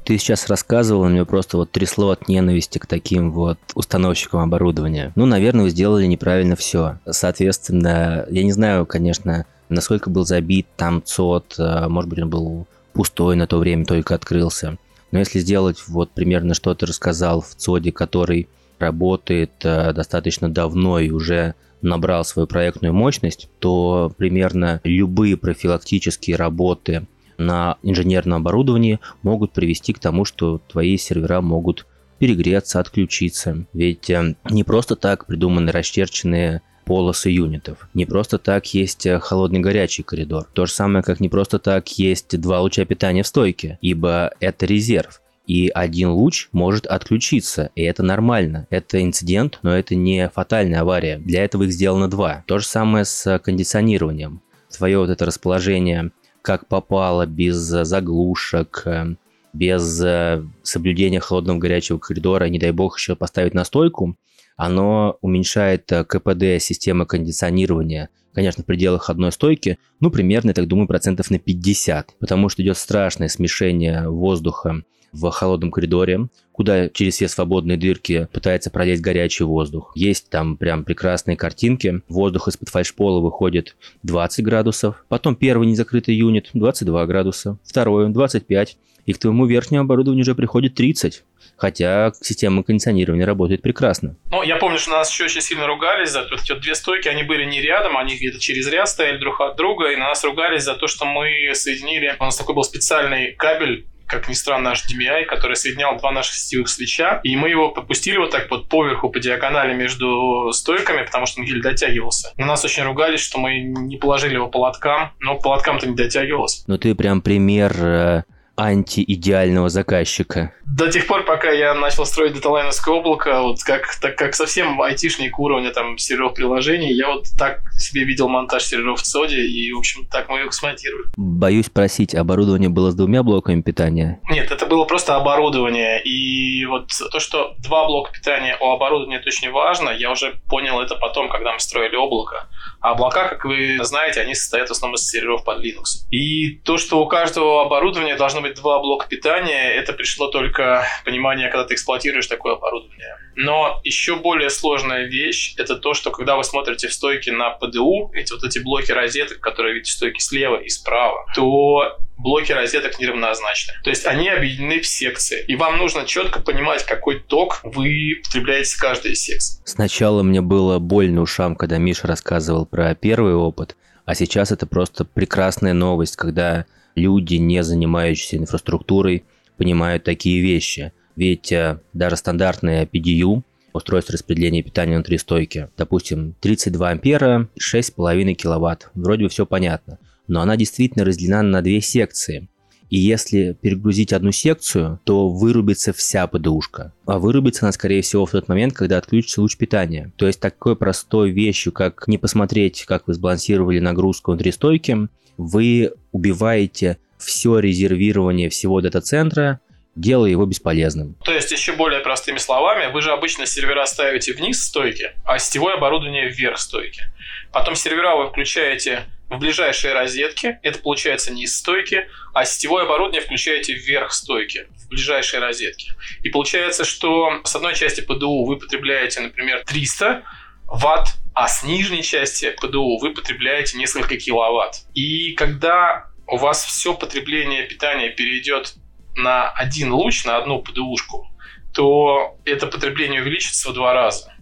Ты 0.05 0.17
сейчас 0.17 0.47
рассказывал, 0.47 1.05
мне 1.05 1.25
просто 1.25 1.57
вот 1.57 1.71
трясло 1.71 2.09
от 2.09 2.27
ненависти 2.27 2.77
к 2.77 2.85
таким 2.85 3.31
вот 3.31 3.57
установщикам 3.73 4.41
оборудования. 4.41 5.13
Ну, 5.15 5.25
наверное, 5.25 5.63
вы 5.63 5.69
сделали 5.69 6.05
неправильно 6.05 6.55
все. 6.57 6.99
Соответственно, 7.09 8.25
я 8.29 8.43
не 8.43 8.51
знаю, 8.51 8.85
конечно, 8.85 9.45
насколько 9.69 10.09
был 10.09 10.25
забит 10.25 10.67
там 10.75 11.01
ЦОД, 11.03 11.55
э, 11.57 11.87
может 11.87 12.09
быть, 12.09 12.19
он 12.19 12.29
был 12.29 12.67
пустой 12.91 13.35
на 13.35 13.47
то 13.47 13.57
время, 13.59 13.85
только 13.85 14.15
открылся. 14.15 14.77
Но 15.11 15.19
если 15.19 15.39
сделать 15.39 15.83
вот 15.87 16.11
примерно, 16.11 16.53
что 16.53 16.73
ты 16.75 16.85
рассказал 16.85 17.41
в 17.41 17.55
ЦОДе, 17.55 17.91
который 17.91 18.49
работает 18.79 19.51
э, 19.63 19.93
достаточно 19.93 20.49
давно 20.49 20.99
и 20.99 21.11
уже 21.11 21.55
набрал 21.81 22.25
свою 22.25 22.47
проектную 22.47 22.93
мощность, 22.93 23.49
то 23.59 24.11
примерно 24.17 24.81
любые 24.83 25.37
профилактические 25.37 26.35
работы 26.35 27.05
на 27.37 27.77
инженерном 27.83 28.41
оборудовании 28.41 28.99
могут 29.21 29.51
привести 29.51 29.93
к 29.93 29.99
тому, 29.99 30.25
что 30.25 30.61
твои 30.67 30.97
сервера 30.97 31.41
могут 31.41 31.85
перегреться, 32.19 32.79
отключиться. 32.79 33.65
Ведь 33.73 34.09
э, 34.09 34.35
не 34.49 34.63
просто 34.63 34.95
так 34.95 35.25
придуманы 35.25 35.71
расчерченные 35.71 36.61
полосы 36.85 37.29
юнитов. 37.29 37.89
Не 37.93 38.05
просто 38.05 38.37
так 38.37 38.73
есть 38.73 39.05
э, 39.05 39.19
холодный-горячий 39.19 40.03
коридор. 40.03 40.47
То 40.53 40.65
же 40.65 40.71
самое, 40.71 41.03
как 41.03 41.19
не 41.19 41.29
просто 41.29 41.59
так 41.59 41.87
есть 41.97 42.39
два 42.39 42.61
луча 42.61 42.85
питания 42.85 43.23
в 43.23 43.27
стойке, 43.27 43.77
ибо 43.81 44.31
это 44.39 44.65
резерв. 44.65 45.21
И 45.45 45.67
один 45.67 46.11
луч 46.11 46.47
может 46.53 46.85
отключиться, 46.85 47.69
и 47.75 47.83
это 47.83 48.01
нормально. 48.01 48.67
Это 48.69 49.03
инцидент, 49.03 49.59
но 49.61 49.75
это 49.75 49.93
не 49.93 50.29
фатальная 50.29 50.81
авария. 50.81 51.17
Для 51.17 51.43
этого 51.43 51.63
их 51.63 51.73
сделано 51.73 52.09
два. 52.09 52.43
То 52.47 52.59
же 52.59 52.65
самое 52.65 53.03
с 53.03 53.39
кондиционированием. 53.39 54.41
Твое 54.71 54.97
вот 54.97 55.09
это 55.09 55.25
расположение 55.25 56.11
как 56.43 56.67
попало, 56.67 57.25
без 57.25 57.55
заглушек, 57.55 58.83
э, 58.85 59.15
без 59.53 60.01
э, 60.03 60.43
соблюдения 60.61 61.21
холодного 61.21 61.57
горячего 61.57 61.97
коридора, 61.97 62.45
не 62.45 62.59
дай 62.59 62.71
бог 62.71 62.99
еще 62.99 63.15
поставить 63.15 63.53
на 63.53 63.63
стойку, 63.63 64.17
оно 64.57 65.17
уменьшает 65.21 65.89
э, 65.91 66.03
КПД 66.03 66.61
системы 66.61 67.05
кондиционирования, 67.05 68.09
конечно, 68.33 68.61
в 68.61 68.65
пределах 68.65 69.09
одной 69.09 69.31
стойки, 69.31 69.79
ну, 70.01 70.11
примерно, 70.11 70.49
я 70.49 70.53
так 70.53 70.67
думаю, 70.67 70.87
процентов 70.87 71.31
на 71.31 71.39
50, 71.39 72.15
потому 72.19 72.49
что 72.49 72.61
идет 72.61 72.77
страшное 72.77 73.29
смешение 73.29 74.09
воздуха 74.09 74.83
в 75.13 75.29
холодном 75.29 75.71
коридоре, 75.71 76.27
куда 76.51 76.89
через 76.89 77.15
все 77.15 77.27
свободные 77.27 77.77
дырки 77.77 78.27
пытается 78.31 78.69
пролезть 78.69 79.01
горячий 79.01 79.43
воздух. 79.43 79.91
Есть 79.95 80.29
там 80.29 80.57
прям 80.57 80.83
прекрасные 80.83 81.37
картинки. 81.37 82.01
Воздух 82.09 82.47
из-под 82.47 82.69
фальшпола 82.69 83.21
выходит 83.21 83.75
20 84.03 84.43
градусов. 84.43 85.05
Потом 85.07 85.35
первый 85.35 85.67
незакрытый 85.67 86.15
юнит 86.15 86.49
22 86.53 87.05
градуса. 87.05 87.57
Второй 87.63 88.09
25. 88.09 88.77
И 89.05 89.13
к 89.13 89.17
твоему 89.17 89.45
верхнему 89.45 89.83
оборудованию 89.83 90.23
уже 90.23 90.33
приходит 90.33 90.75
30. 90.75 91.23
Хотя 91.57 92.13
система 92.21 92.63
кондиционирования 92.63 93.25
работает 93.25 93.61
прекрасно. 93.61 94.15
Ну, 94.31 94.43
я 94.43 94.55
помню, 94.55 94.79
что 94.79 94.91
нас 94.91 95.11
еще 95.11 95.25
очень 95.25 95.41
сильно 95.41 95.67
ругались 95.67 96.11
за 96.11 96.23
то, 96.23 96.37
что 96.37 96.55
две 96.55 96.73
стойки, 96.73 97.07
они 97.07 97.23
были 97.23 97.45
не 97.45 97.61
рядом, 97.61 97.97
они 97.97 98.15
где-то 98.15 98.39
через 98.39 98.67
ряд 98.69 98.89
стояли 98.89 99.17
друг 99.17 99.39
от 99.41 99.55
друга, 99.55 99.91
и 99.91 99.95
на 99.95 100.09
нас 100.09 100.23
ругались 100.23 100.63
за 100.63 100.75
то, 100.75 100.87
что 100.87 101.05
мы 101.05 101.51
соединили... 101.53 102.15
У 102.19 102.23
нас 102.23 102.37
такой 102.37 102.55
был 102.55 102.63
специальный 102.63 103.33
кабель 103.33 103.85
как 104.07 104.29
ни 104.29 104.33
странно, 104.33 104.73
HDMI, 104.73 105.25
который 105.25 105.55
соединял 105.55 105.97
два 105.97 106.11
наших 106.11 106.35
сетевых 106.35 106.69
свеча, 106.69 107.19
и 107.23 107.35
мы 107.35 107.49
его 107.49 107.69
попустили 107.69 108.17
вот 108.17 108.31
так 108.31 108.49
вот 108.51 108.69
поверху, 108.69 109.09
по 109.09 109.19
диагонали 109.19 109.73
между 109.73 110.51
стойками, 110.51 111.05
потому 111.05 111.25
что 111.25 111.41
он 111.41 111.47
еле 111.47 111.61
дотягивался. 111.61 112.33
На 112.37 112.45
нас 112.45 112.63
очень 112.65 112.83
ругались, 112.83 113.19
что 113.19 113.39
мы 113.39 113.59
не 113.59 113.97
положили 113.97 114.35
его 114.35 114.47
по 114.47 114.57
лоткам, 114.57 115.11
но 115.19 115.37
по 115.37 115.49
лоткам-то 115.49 115.87
не 115.87 115.95
дотягивалось. 115.95 116.63
Ну 116.67 116.77
ты 116.77 116.95
прям 116.95 117.21
пример 117.21 117.73
э, 117.77 118.23
антиидеального 118.55 119.69
заказчика. 119.69 120.53
До 120.65 120.91
тех 120.91 121.07
пор, 121.07 121.23
пока 121.25 121.51
я 121.51 121.73
начал 121.73 122.05
строить 122.05 122.33
даталайновское 122.33 122.93
облако, 122.93 123.41
вот 123.41 123.63
как, 123.63 123.95
так 123.99 124.15
как 124.15 124.35
совсем 124.35 124.81
айтишник 124.81 125.39
уровня 125.39 125.71
там 125.71 125.97
серверов 125.97 126.35
приложений, 126.35 126.93
я 126.93 127.09
вот 127.09 127.25
так 127.37 127.61
себе 127.77 128.03
видел 128.03 128.29
монтаж 128.29 128.63
серверов 128.63 128.99
в 128.99 129.03
ЦОДе, 129.03 129.45
и, 129.45 129.71
в 129.71 129.79
общем, 129.79 130.05
так 130.05 130.29
мы 130.29 130.41
их 130.41 130.53
смонтировали. 130.53 131.07
Боюсь 131.17 131.69
просить, 131.69 132.15
оборудование 132.15 132.69
было 132.69 132.91
с 132.91 132.95
двумя 132.95 133.23
блоками 133.23 133.61
питания? 133.61 134.19
Нет, 134.29 134.51
это 134.51 134.65
было 134.65 134.85
просто 134.85 135.15
оборудование, 135.15 136.01
и 136.03 136.65
вот 136.65 136.91
то, 137.11 137.19
что 137.19 137.55
два 137.59 137.85
блока 137.85 138.11
питания 138.11 138.57
у 138.59 138.69
оборудования 138.69 139.17
это 139.17 139.27
очень 139.27 139.51
важно, 139.51 139.89
я 139.89 140.11
уже 140.11 140.39
понял 140.47 140.79
это 140.79 140.95
потом, 140.95 141.29
когда 141.29 141.53
мы 141.53 141.59
строили 141.59 141.95
облако. 141.95 142.47
А 142.79 142.91
облака, 142.91 143.29
как 143.29 143.45
вы 143.45 143.79
знаете, 143.81 144.21
они 144.21 144.35
состоят 144.35 144.69
в 144.69 144.71
основном 144.71 144.95
из 144.95 145.07
серверов 145.07 145.43
под 145.43 145.63
Linux. 145.63 146.05
И 146.11 146.57
то, 146.63 146.77
что 146.77 147.01
у 147.01 147.07
каждого 147.07 147.65
оборудования 147.65 148.15
должно 148.15 148.41
быть 148.43 148.55
два 148.55 148.79
блока 148.79 149.07
питания, 149.07 149.71
это 149.73 149.93
пришло 149.93 150.27
только 150.27 150.85
понимание, 151.05 151.49
когда 151.49 151.65
ты 151.65 151.73
эксплуатируешь 151.73 152.27
такое 152.27 152.53
оборудование. 152.53 153.17
Но 153.35 153.81
еще 153.83 154.15
более 154.15 154.49
сложная 154.49 155.05
вещь– 155.05 155.55
это 155.57 155.75
то, 155.75 155.93
что 155.93 156.11
когда 156.11 156.35
вы 156.35 156.43
смотрите 156.43 156.87
в 156.87 156.93
стойке 156.93 157.31
на 157.31 157.57
PDU, 157.59 158.11
эти 158.13 158.31
вот 158.31 158.43
эти 158.43 158.59
блоки 158.59 158.91
розеток, 158.91 159.39
которые 159.39 159.73
видите 159.75 159.91
в 159.91 159.95
стойке 159.95 160.19
слева 160.19 160.57
и 160.57 160.69
справа, 160.69 161.25
то 161.35 161.97
блоки 162.17 162.51
розеток 162.51 162.99
неравнозначны. 162.99 163.73
То 163.83 163.89
есть 163.89 164.05
они 164.05 164.29
объединены 164.29 164.79
в 164.79 164.87
секции. 164.87 165.43
И 165.47 165.55
вам 165.55 165.77
нужно 165.77 166.05
четко 166.05 166.39
понимать, 166.39 166.85
какой 166.85 167.19
ток 167.19 167.59
вы 167.63 168.21
потребляете 168.23 168.75
в 168.75 168.79
каждой 168.79 169.13
из 169.13 169.23
секций. 169.23 169.61
Сначала 169.65 170.23
мне 170.23 170.41
было 170.41 170.79
больно 170.79 171.21
ушам, 171.21 171.55
когда 171.55 171.77
Миша 171.77 172.07
рассказывал 172.07 172.65
про 172.65 172.93
первый 172.95 173.33
опыт, 173.33 173.75
а 174.05 174.15
сейчас 174.15 174.51
это 174.51 174.67
просто 174.67 175.05
прекрасная 175.05 175.73
новость, 175.73 176.17
когда 176.17 176.65
люди, 176.95 177.35
не 177.35 177.63
занимающиеся 177.63 178.37
инфраструктурой, 178.37 179.23
понимают 179.57 180.03
такие 180.03 180.41
вещи. 180.41 180.93
Ведь 181.15 181.51
э, 181.51 181.79
даже 181.93 182.17
стандартная 182.17 182.85
PDU, 182.85 183.43
устройство 183.71 184.13
распределения 184.13 184.63
питания 184.63 184.95
внутри 184.95 185.17
стойки, 185.17 185.69
допустим, 185.77 186.35
32 186.41 186.89
ампера, 186.89 187.49
6,5 187.59 188.33
киловатт, 188.33 188.89
вроде 188.93 189.23
бы 189.23 189.29
все 189.29 189.45
понятно– 189.45 189.99
но 190.27 190.41
она 190.41 190.55
действительно 190.55 191.05
разделена 191.05 191.41
на 191.41 191.61
две 191.61 191.81
секции. 191.81 192.47
И 192.89 192.97
если 192.97 193.57
перегрузить 193.59 194.13
одну 194.13 194.31
секцию, 194.31 194.99
то 195.03 195.27
вырубится 195.29 195.93
вся 195.93 196.27
ПДУшка. 196.27 196.93
А 197.05 197.17
вырубится 197.17 197.65
она, 197.65 197.71
скорее 197.71 198.03
всего, 198.03 198.25
в 198.25 198.31
тот 198.31 198.47
момент, 198.47 198.73
когда 198.73 198.99
отключится 198.99 199.41
луч 199.41 199.57
питания. 199.57 200.13
То 200.15 200.27
есть 200.27 200.39
такой 200.39 200.75
простой 200.75 201.31
вещью, 201.31 201.73
как 201.73 202.07
не 202.07 202.19
посмотреть, 202.19 202.85
как 202.85 203.07
вы 203.07 203.15
сбалансировали 203.15 203.79
нагрузку 203.79 204.31
внутри 204.31 204.51
стойки, 204.51 205.07
вы 205.37 205.91
убиваете 206.11 206.97
все 207.17 207.59
резервирование 207.59 208.49
всего 208.49 208.81
дата-центра, 208.81 209.59
делая 209.95 210.31
его 210.31 210.45
бесполезным. 210.45 211.15
То 211.23 211.33
есть, 211.33 211.51
еще 211.51 211.73
более 211.73 211.99
простыми 211.99 212.37
словами, 212.37 212.91
вы 212.91 213.01
же 213.01 213.11
обычно 213.11 213.45
сервера 213.45 213.85
ставите 213.85 214.33
вниз 214.33 214.63
стойки, 214.63 215.11
а 215.23 215.37
сетевое 215.37 215.75
оборудование 215.75 216.29
вверх 216.29 216.57
стойки. 216.57 217.03
Потом 217.51 217.75
сервера 217.75 218.15
вы 218.15 218.29
включаете 218.29 219.03
в 219.29 219.39
ближайшие 219.39 219.93
розетки, 219.93 220.59
это 220.63 220.79
получается 220.79 221.31
не 221.31 221.43
из 221.43 221.57
стойки, 221.57 222.07
а 222.33 222.45
сетевое 222.45 222.85
оборудование 222.85 223.21
включаете 223.21 223.73
вверх 223.73 224.11
стойки, 224.11 224.67
в 224.77 224.89
ближайшие 224.89 225.39
розетки. 225.39 225.91
И 226.23 226.29
получается, 226.29 226.83
что 226.83 227.41
с 227.43 227.55
одной 227.55 227.75
части 227.75 228.01
ПДУ 228.01 228.45
вы 228.45 228.57
потребляете, 228.57 229.21
например, 229.21 229.63
300 229.65 230.23
ватт, 230.65 231.09
а 231.33 231.47
с 231.47 231.63
нижней 231.63 232.03
части 232.03 232.51
ПДУ 232.61 232.97
вы 232.99 233.13
потребляете 233.13 233.77
несколько 233.77 234.17
киловатт. 234.17 234.85
И 234.93 235.33
когда 235.33 236.07
у 236.27 236.37
вас 236.37 236.63
все 236.63 236.93
потребление 236.93 237.63
питания 237.63 238.09
перейдет 238.09 238.75
на 239.15 239.49
один 239.49 239.93
луч, 239.93 240.25
на 240.25 240.37
одну 240.37 240.61
ПДУшку, 240.61 241.27
то 241.73 242.37
это 242.45 242.67
потребление 242.67 243.21
увеличится 243.21 243.71
в 243.71 243.73
два 243.73 243.93
раза. 243.93 244.32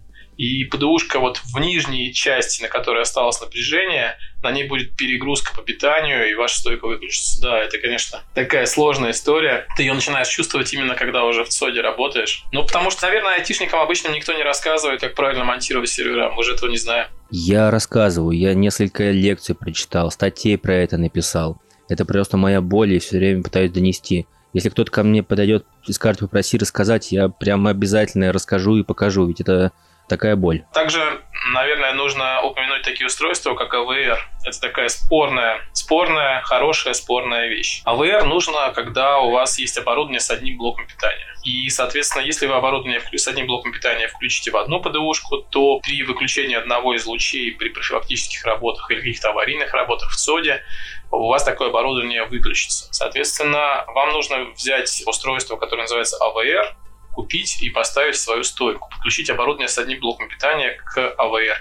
И 0.42 0.64
ПДУшка 0.64 1.20
вот 1.20 1.36
в 1.36 1.56
нижней 1.60 2.12
части, 2.12 2.62
на 2.62 2.68
которой 2.68 3.02
осталось 3.02 3.40
напряжение, 3.40 4.16
на 4.42 4.50
ней 4.50 4.66
будет 4.66 4.96
перегрузка 4.96 5.54
по 5.54 5.62
питанию, 5.62 6.28
и 6.28 6.34
ваша 6.34 6.58
стойка 6.58 6.88
выключится. 6.88 7.40
Да, 7.40 7.60
это, 7.60 7.78
конечно, 7.78 8.22
такая 8.34 8.66
сложная 8.66 9.12
история. 9.12 9.68
Ты 9.76 9.84
ее 9.84 9.94
начинаешь 9.94 10.26
чувствовать 10.26 10.74
именно 10.74 10.96
когда 10.96 11.22
уже 11.26 11.44
в 11.44 11.48
ЦОДе 11.48 11.80
работаешь. 11.80 12.42
Ну, 12.50 12.66
потому 12.66 12.90
что, 12.90 13.06
наверное, 13.06 13.34
айтишникам 13.34 13.78
обычно 13.78 14.08
никто 14.08 14.32
не 14.32 14.42
рассказывает, 14.42 15.00
как 15.00 15.14
правильно 15.14 15.44
монтировать 15.44 15.90
сервера. 15.90 16.32
Мы 16.32 16.42
же 16.42 16.54
этого 16.54 16.68
не 16.68 16.76
знаем. 16.76 17.06
Я 17.30 17.70
рассказываю, 17.70 18.36
я 18.36 18.52
несколько 18.52 19.12
лекций 19.12 19.54
прочитал, 19.54 20.10
статей 20.10 20.58
про 20.58 20.74
это 20.74 20.96
написал. 20.96 21.62
Это 21.88 22.04
просто 22.04 22.36
моя 22.36 22.60
боль, 22.60 22.94
и 22.94 22.98
все 22.98 23.18
время 23.18 23.44
пытаюсь 23.44 23.70
донести. 23.70 24.26
Если 24.54 24.70
кто-то 24.70 24.90
ко 24.90 25.04
мне 25.04 25.22
подойдет 25.22 25.66
и 25.86 25.92
скажет, 25.92 26.18
попроси 26.18 26.58
рассказать, 26.58 27.12
я 27.12 27.28
прям 27.28 27.68
обязательно 27.68 28.32
расскажу 28.32 28.76
и 28.78 28.82
покажу, 28.82 29.24
ведь 29.28 29.40
это 29.40 29.70
такая 30.08 30.36
боль. 30.36 30.64
Также, 30.72 31.22
наверное, 31.52 31.92
нужно 31.94 32.42
упомянуть 32.42 32.82
такие 32.82 33.06
устройства, 33.06 33.54
как 33.54 33.74
AVR. 33.74 34.18
Это 34.44 34.60
такая 34.60 34.88
спорная, 34.88 35.60
спорная, 35.72 36.42
хорошая, 36.42 36.94
спорная 36.94 37.48
вещь. 37.48 37.82
AVR 37.86 38.24
нужно, 38.24 38.72
когда 38.74 39.18
у 39.18 39.30
вас 39.30 39.58
есть 39.58 39.78
оборудование 39.78 40.20
с 40.20 40.30
одним 40.30 40.58
блоком 40.58 40.86
питания. 40.86 41.26
И, 41.44 41.68
соответственно, 41.70 42.22
если 42.22 42.46
вы 42.46 42.54
оборудование 42.54 43.00
с 43.00 43.28
одним 43.28 43.46
блоком 43.46 43.72
питания 43.72 44.08
включите 44.08 44.50
в 44.50 44.56
одну 44.56 44.80
ПДУшку, 44.80 45.38
то 45.38 45.80
при 45.80 46.02
выключении 46.02 46.56
одного 46.56 46.94
из 46.94 47.04
лучей 47.06 47.52
при 47.52 47.68
профилактических 47.68 48.44
работах 48.44 48.90
или 48.90 48.98
каких-то 49.00 49.30
аварийных 49.30 49.72
работах 49.72 50.10
в 50.10 50.18
СОДе 50.18 50.62
у 51.10 51.28
вас 51.28 51.44
такое 51.44 51.68
оборудование 51.68 52.24
выключится. 52.24 52.88
Соответственно, 52.92 53.84
вам 53.88 54.12
нужно 54.12 54.44
взять 54.54 55.02
устройство, 55.06 55.56
которое 55.56 55.82
называется 55.82 56.16
AVR, 56.22 56.74
купить 57.14 57.62
и 57.62 57.70
поставить 57.70 58.16
свою 58.16 58.42
стойку, 58.42 58.88
подключить 58.90 59.30
оборудование 59.30 59.68
с 59.68 59.78
одним 59.78 60.00
блоком 60.00 60.28
питания 60.28 60.76
к 60.84 60.98
AVR. 61.18 61.56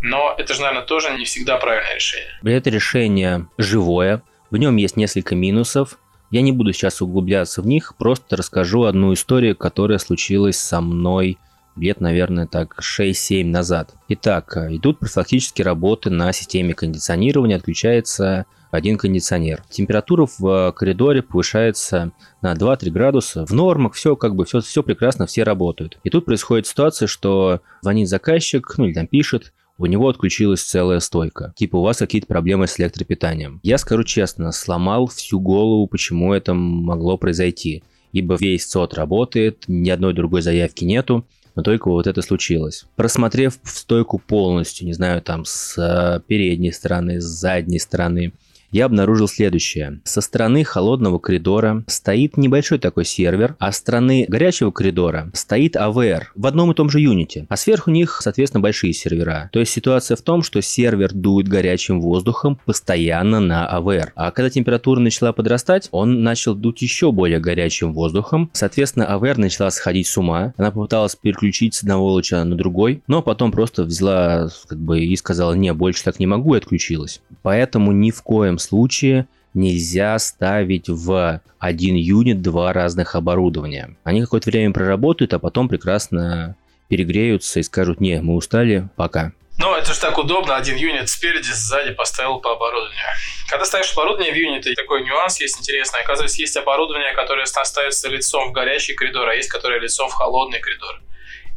Но 0.00 0.34
это 0.38 0.54
же, 0.54 0.60
наверное, 0.60 0.86
тоже 0.86 1.10
не 1.16 1.24
всегда 1.24 1.56
правильное 1.58 1.94
решение. 1.94 2.38
Это 2.44 2.70
решение 2.70 3.48
живое, 3.58 4.22
в 4.50 4.56
нем 4.56 4.76
есть 4.76 4.96
несколько 4.96 5.34
минусов. 5.34 5.98
Я 6.30 6.42
не 6.42 6.52
буду 6.52 6.72
сейчас 6.72 7.02
углубляться 7.02 7.62
в 7.62 7.66
них, 7.66 7.94
просто 7.96 8.36
расскажу 8.36 8.84
одну 8.84 9.12
историю, 9.14 9.56
которая 9.56 9.98
случилась 9.98 10.58
со 10.58 10.80
мной 10.80 11.38
лет, 11.74 12.00
наверное, 12.00 12.46
так 12.46 12.78
6-7 12.80 13.44
назад. 13.44 13.94
Итак, 14.08 14.56
идут 14.56 14.98
профилактические 14.98 15.64
работы 15.64 16.10
на 16.10 16.32
системе 16.32 16.74
кондиционирования, 16.74 17.56
отключается 17.56 18.46
один 18.70 18.98
кондиционер. 18.98 19.62
Температура 19.70 20.26
в 20.38 20.46
э, 20.46 20.72
коридоре 20.72 21.22
повышается 21.22 22.12
на 22.42 22.54
2-3 22.54 22.90
градуса. 22.90 23.46
В 23.46 23.52
нормах 23.52 23.94
все 23.94 24.16
как 24.16 24.34
бы 24.34 24.44
все, 24.44 24.60
все 24.60 24.82
прекрасно, 24.82 25.26
все 25.26 25.42
работают. 25.42 25.98
И 26.04 26.10
тут 26.10 26.24
происходит 26.24 26.66
ситуация, 26.66 27.08
что 27.08 27.60
звонит 27.80 28.08
заказчик, 28.08 28.74
ну 28.76 28.86
или 28.86 28.94
там 28.94 29.06
пишет, 29.06 29.52
у 29.78 29.86
него 29.86 30.08
отключилась 30.08 30.62
целая 30.62 31.00
стойка. 31.00 31.52
Типа 31.56 31.76
у 31.76 31.82
вас 31.82 31.98
какие-то 31.98 32.26
проблемы 32.26 32.66
с 32.66 32.78
электропитанием. 32.80 33.60
Я 33.62 33.78
скажу 33.78 34.02
честно, 34.04 34.52
сломал 34.52 35.06
всю 35.06 35.40
голову, 35.40 35.86
почему 35.86 36.34
это 36.34 36.52
могло 36.52 37.16
произойти. 37.16 37.84
Ибо 38.12 38.36
весь 38.38 38.68
СОТ 38.68 38.94
работает, 38.94 39.64
ни 39.68 39.90
одной 39.90 40.14
другой 40.14 40.42
заявки 40.42 40.84
нету, 40.84 41.26
но 41.54 41.62
только 41.62 41.88
вот 41.88 42.06
это 42.06 42.22
случилось. 42.22 42.86
Просмотрев 42.96 43.58
стойку 43.64 44.18
полностью, 44.18 44.86
не 44.86 44.92
знаю, 44.92 45.20
там 45.22 45.44
с 45.44 45.76
э, 45.76 46.20
передней 46.26 46.72
стороны, 46.72 47.20
с 47.20 47.24
задней 47.24 47.78
стороны, 47.78 48.32
я 48.70 48.86
обнаружил 48.86 49.28
следующее. 49.28 50.00
Со 50.04 50.20
стороны 50.20 50.64
холодного 50.64 51.18
коридора 51.18 51.84
стоит 51.86 52.36
небольшой 52.36 52.78
такой 52.78 53.04
сервер, 53.04 53.56
а 53.58 53.72
с 53.72 53.78
стороны 53.78 54.26
горячего 54.28 54.70
коридора 54.70 55.30
стоит 55.32 55.76
AVR 55.76 56.24
в 56.34 56.46
одном 56.46 56.72
и 56.72 56.74
том 56.74 56.90
же 56.90 57.00
юните, 57.00 57.46
а 57.48 57.56
сверху 57.56 57.90
них, 57.90 58.20
соответственно, 58.22 58.60
большие 58.60 58.92
сервера. 58.92 59.48
То 59.52 59.60
есть 59.60 59.72
ситуация 59.72 60.16
в 60.16 60.22
том, 60.22 60.42
что 60.42 60.60
сервер 60.60 61.12
дует 61.14 61.48
горячим 61.48 62.00
воздухом 62.00 62.60
постоянно 62.66 63.40
на 63.40 63.68
AVR. 63.72 64.10
А 64.14 64.30
когда 64.30 64.50
температура 64.50 65.00
начала 65.00 65.32
подрастать, 65.32 65.88
он 65.90 66.22
начал 66.22 66.54
дуть 66.54 66.82
еще 66.82 67.12
более 67.12 67.40
горячим 67.40 67.94
воздухом. 67.94 68.50
Соответственно, 68.52 69.08
AVR 69.10 69.40
начала 69.40 69.70
сходить 69.70 70.06
с 70.06 70.18
ума. 70.18 70.52
Она 70.56 70.70
попыталась 70.70 71.16
переключить 71.16 71.74
с 71.74 71.82
одного 71.82 72.08
луча 72.08 72.44
на 72.44 72.56
другой, 72.56 73.02
но 73.06 73.22
потом 73.22 73.52
просто 73.52 73.84
взяла 73.84 74.50
как 74.68 74.78
бы 74.78 75.00
и 75.00 75.16
сказала, 75.16 75.54
не, 75.54 75.72
больше 75.72 76.04
так 76.04 76.18
не 76.18 76.26
могу 76.26 76.54
и 76.54 76.58
отключилась. 76.58 77.22
Поэтому 77.42 77.92
ни 77.92 78.10
в 78.10 78.22
коем 78.22 78.57
случае 78.58 79.26
нельзя 79.54 80.18
ставить 80.18 80.88
в 80.88 81.40
один 81.58 81.94
юнит 81.96 82.42
два 82.42 82.72
разных 82.72 83.14
оборудования. 83.14 83.96
Они 84.04 84.20
какое-то 84.20 84.50
время 84.50 84.72
проработают, 84.72 85.34
а 85.34 85.38
потом 85.38 85.68
прекрасно 85.68 86.56
перегреются 86.88 87.60
и 87.60 87.62
скажут, 87.62 88.00
не, 88.00 88.20
мы 88.20 88.34
устали, 88.34 88.88
пока. 88.96 89.32
Ну, 89.58 89.74
это 89.74 89.92
же 89.92 90.00
так 90.00 90.16
удобно, 90.18 90.56
один 90.56 90.76
юнит 90.76 91.08
спереди, 91.08 91.50
сзади 91.50 91.92
поставил 91.92 92.38
по 92.38 92.52
оборудованию. 92.52 93.02
Когда 93.48 93.64
ставишь 93.64 93.92
оборудование 93.92 94.32
в 94.32 94.36
юниты, 94.36 94.74
такой 94.74 95.04
нюанс 95.04 95.40
есть 95.40 95.58
интересный. 95.58 96.00
Оказывается, 96.00 96.40
есть 96.40 96.56
оборудование, 96.56 97.12
которое 97.14 97.44
ставится 97.44 98.08
лицом 98.08 98.50
в 98.50 98.52
горячий 98.52 98.94
коридор, 98.94 99.28
а 99.28 99.34
есть, 99.34 99.48
которое 99.48 99.80
лицом 99.80 100.08
в 100.08 100.12
холодный 100.12 100.60
коридор. 100.60 101.00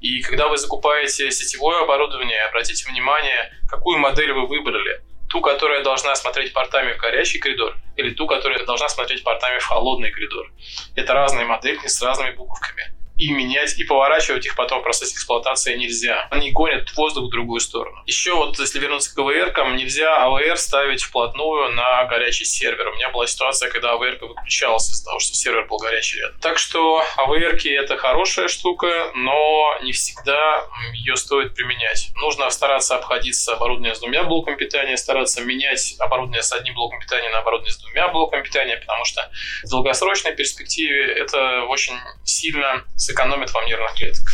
И 0.02 0.22
когда 0.22 0.48
вы 0.48 0.58
закупаете 0.58 1.30
сетевое 1.30 1.84
оборудование, 1.84 2.44
обратите 2.46 2.90
внимание, 2.90 3.54
какую 3.70 4.00
модель 4.00 4.34
вы 4.34 4.48
выбрали– 4.48 5.02
ту, 5.32 5.42
которая 5.42 5.84
должна 5.84 6.16
смотреть 6.16 6.54
портами 6.54 6.94
в 6.94 6.98
горячий 6.98 7.40
коридор, 7.40 7.78
или 7.96 8.14
ту, 8.14 8.28
которая 8.28 8.66
должна 8.66 8.90
смотреть 8.90 9.24
портами 9.24 9.60
в 9.60 9.66
холодный 9.66 10.12
коридор. 10.12 10.52
Это 10.96 11.14
разные 11.14 11.46
модельки 11.46 11.88
с 11.88 12.02
разными 12.02 12.32
буковками 12.32 12.92
и 13.22 13.32
менять, 13.32 13.78
и 13.78 13.84
поворачивать 13.84 14.48
их 14.48 14.56
потом 14.56 14.80
в 14.80 14.84
процессе 14.84 15.14
эксплуатации 15.14 15.78
нельзя. 15.78 16.28
Они 16.32 16.50
гонят 16.50 16.92
воздух 16.96 17.26
в 17.26 17.30
другую 17.30 17.60
сторону. 17.60 18.02
Еще 18.08 18.34
вот, 18.34 18.58
если 18.58 18.80
вернуться 18.80 19.14
к 19.14 19.20
АВР, 19.20 19.54
нельзя 19.76 20.24
АВР 20.24 20.58
ставить 20.58 21.04
вплотную 21.04 21.72
на 21.74 22.04
горячий 22.06 22.46
сервер. 22.46 22.88
У 22.88 22.96
меня 22.96 23.12
была 23.12 23.28
ситуация, 23.28 23.70
когда 23.70 23.92
АВР 23.92 24.18
выключалась 24.22 24.90
из-за 24.90 25.06
того, 25.06 25.20
что 25.20 25.36
сервер 25.36 25.68
был 25.68 25.78
горячий 25.78 26.20
рядом. 26.20 26.40
Так 26.40 26.58
что 26.58 27.04
АВР 27.18 27.60
это 27.64 27.96
хорошая 27.96 28.48
штука, 28.48 29.12
но 29.14 29.78
не 29.84 29.92
всегда 29.92 30.66
ее 30.94 31.16
стоит 31.16 31.54
применять. 31.54 32.10
Нужно 32.16 32.50
стараться 32.50 32.96
обходиться 32.96 33.54
оборудование 33.54 33.94
с 33.94 34.00
двумя 34.00 34.24
блоками 34.24 34.56
питания, 34.56 34.98
стараться 34.98 35.42
менять 35.42 35.94
оборудование 36.00 36.42
с 36.42 36.52
одним 36.52 36.74
блоком 36.74 37.00
питания 37.00 37.30
на 37.30 37.40
оборудование 37.40 37.72
с 37.72 37.78
двумя 37.78 38.08
блоками 38.08 38.42
питания, 38.42 38.78
потому 38.78 39.06
что 39.06 39.30
в 39.64 39.70
долгосрочной 39.70 40.36
перспективе 40.36 41.06
это 41.14 41.66
очень 41.66 41.94
сильно 42.24 42.84
сэкономит 43.12 43.54
вам 43.54 43.66
нервных 43.66 43.94
клеток. 43.96 44.28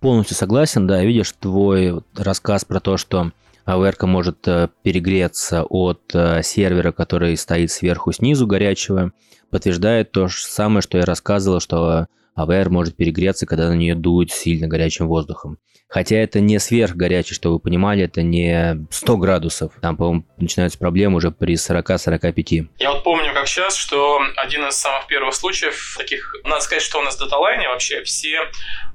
Полностью 0.00 0.36
согласен, 0.36 0.86
да, 0.86 1.02
видишь 1.02 1.32
твой 1.32 2.00
рассказ 2.16 2.64
про 2.64 2.80
то, 2.80 2.96
что 2.96 3.32
АВР 3.64 3.96
может 4.02 4.46
э, 4.46 4.68
перегреться 4.82 5.64
от 5.64 6.00
э, 6.14 6.42
сервера, 6.42 6.92
который 6.92 7.36
стоит 7.36 7.70
сверху 7.70 8.12
снизу 8.12 8.46
горячего, 8.46 9.12
подтверждает 9.50 10.12
то 10.12 10.28
же 10.28 10.38
самое, 10.44 10.82
что 10.82 10.98
я 10.98 11.04
рассказывал, 11.04 11.60
что 11.60 12.06
АВР 12.38 12.70
может 12.70 12.96
перегреться, 12.96 13.46
когда 13.46 13.68
на 13.68 13.74
нее 13.74 13.96
дует 13.96 14.30
сильно 14.30 14.68
горячим 14.68 15.08
воздухом. 15.08 15.58
Хотя 15.88 16.16
это 16.16 16.40
не 16.40 16.58
сверхгорячий, 16.58 17.34
что 17.34 17.50
вы 17.50 17.58
понимали, 17.58 18.04
это 18.04 18.20
не 18.22 18.86
100 18.90 19.16
градусов. 19.16 19.72
Там, 19.80 19.96
по-моему, 19.96 20.24
начинаются 20.36 20.78
проблемы 20.78 21.16
уже 21.16 21.30
при 21.30 21.54
40-45. 21.54 22.68
Я 22.78 22.92
вот 22.92 23.04
помню, 23.04 23.32
как 23.32 23.48
сейчас, 23.48 23.74
что 23.74 24.20
один 24.36 24.66
из 24.66 24.74
самых 24.74 25.06
первых 25.06 25.34
случаев 25.34 25.96
таких... 25.96 26.34
Надо 26.44 26.60
сказать, 26.60 26.82
что 26.82 26.98
у 26.98 27.02
нас 27.02 27.16
в 27.16 27.18
даталайне 27.18 27.68
вообще 27.68 28.02
все 28.02 28.38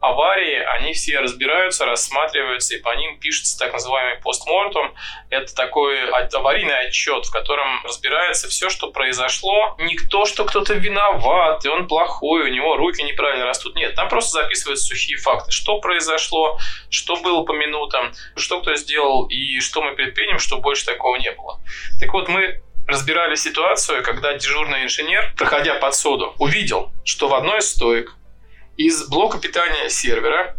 аварии, 0.02 0.62
они 0.78 0.94
все 0.94 1.20
разбираются, 1.20 1.86
рассматриваются, 1.86 2.76
и 2.76 2.80
по 2.80 2.96
ним 2.96 3.18
пишется 3.20 3.58
так 3.58 3.74
называемый 3.74 4.22
постмортум. 4.22 4.94
Это 5.32 5.56
такой 5.56 5.98
аварийный 6.12 6.88
отчет, 6.88 7.26
в 7.26 7.32
котором 7.32 7.84
разбирается 7.86 8.50
все, 8.50 8.70
что 8.70 8.92
произошло. 8.92 9.76
Не 9.80 9.98
то, 10.12 10.26
что 10.26 10.46
кто-то 10.46 10.76
виноват, 10.76 11.66
и 11.66 11.70
он 11.70 11.88
плохой, 11.88 12.44
у 12.44 12.54
него 12.54 12.78
руки 12.78 13.02
неправильно 13.34 13.46
растут. 13.46 13.76
Нет, 13.76 13.96
там 13.96 14.10
просто 14.10 14.44
записываются 14.44 14.86
сухие 14.86 15.18
факты. 15.18 15.52
Что 15.52 15.80
произошло, 15.80 16.60
что 16.90 17.16
было 17.18 17.44
по 17.44 17.52
минутам, 17.52 18.14
что 18.36 18.62
кто 18.62 18.76
сделал 18.76 19.26
и 19.26 19.60
что 19.60 19.82
мы 19.82 19.96
предпримем, 19.96 20.40
чтобы 20.40 20.62
больше 20.62 20.86
такого 20.86 21.16
не 21.18 21.32
было. 21.32 21.60
Так 22.00 22.14
вот, 22.14 22.30
мы 22.30 22.62
разбирали 22.88 23.36
ситуацию, 23.36 24.04
когда 24.04 24.34
дежурный 24.34 24.84
инженер, 24.84 25.34
проходя 25.38 25.76
под 25.76 25.96
соду, 25.96 26.34
увидел, 26.38 26.92
что 27.06 27.28
в 27.28 27.34
одной 27.34 27.60
из 27.60 27.70
стоек 27.70 28.16
из 28.78 29.08
блока 29.08 29.40
питания 29.40 29.90
сервера 29.90 30.56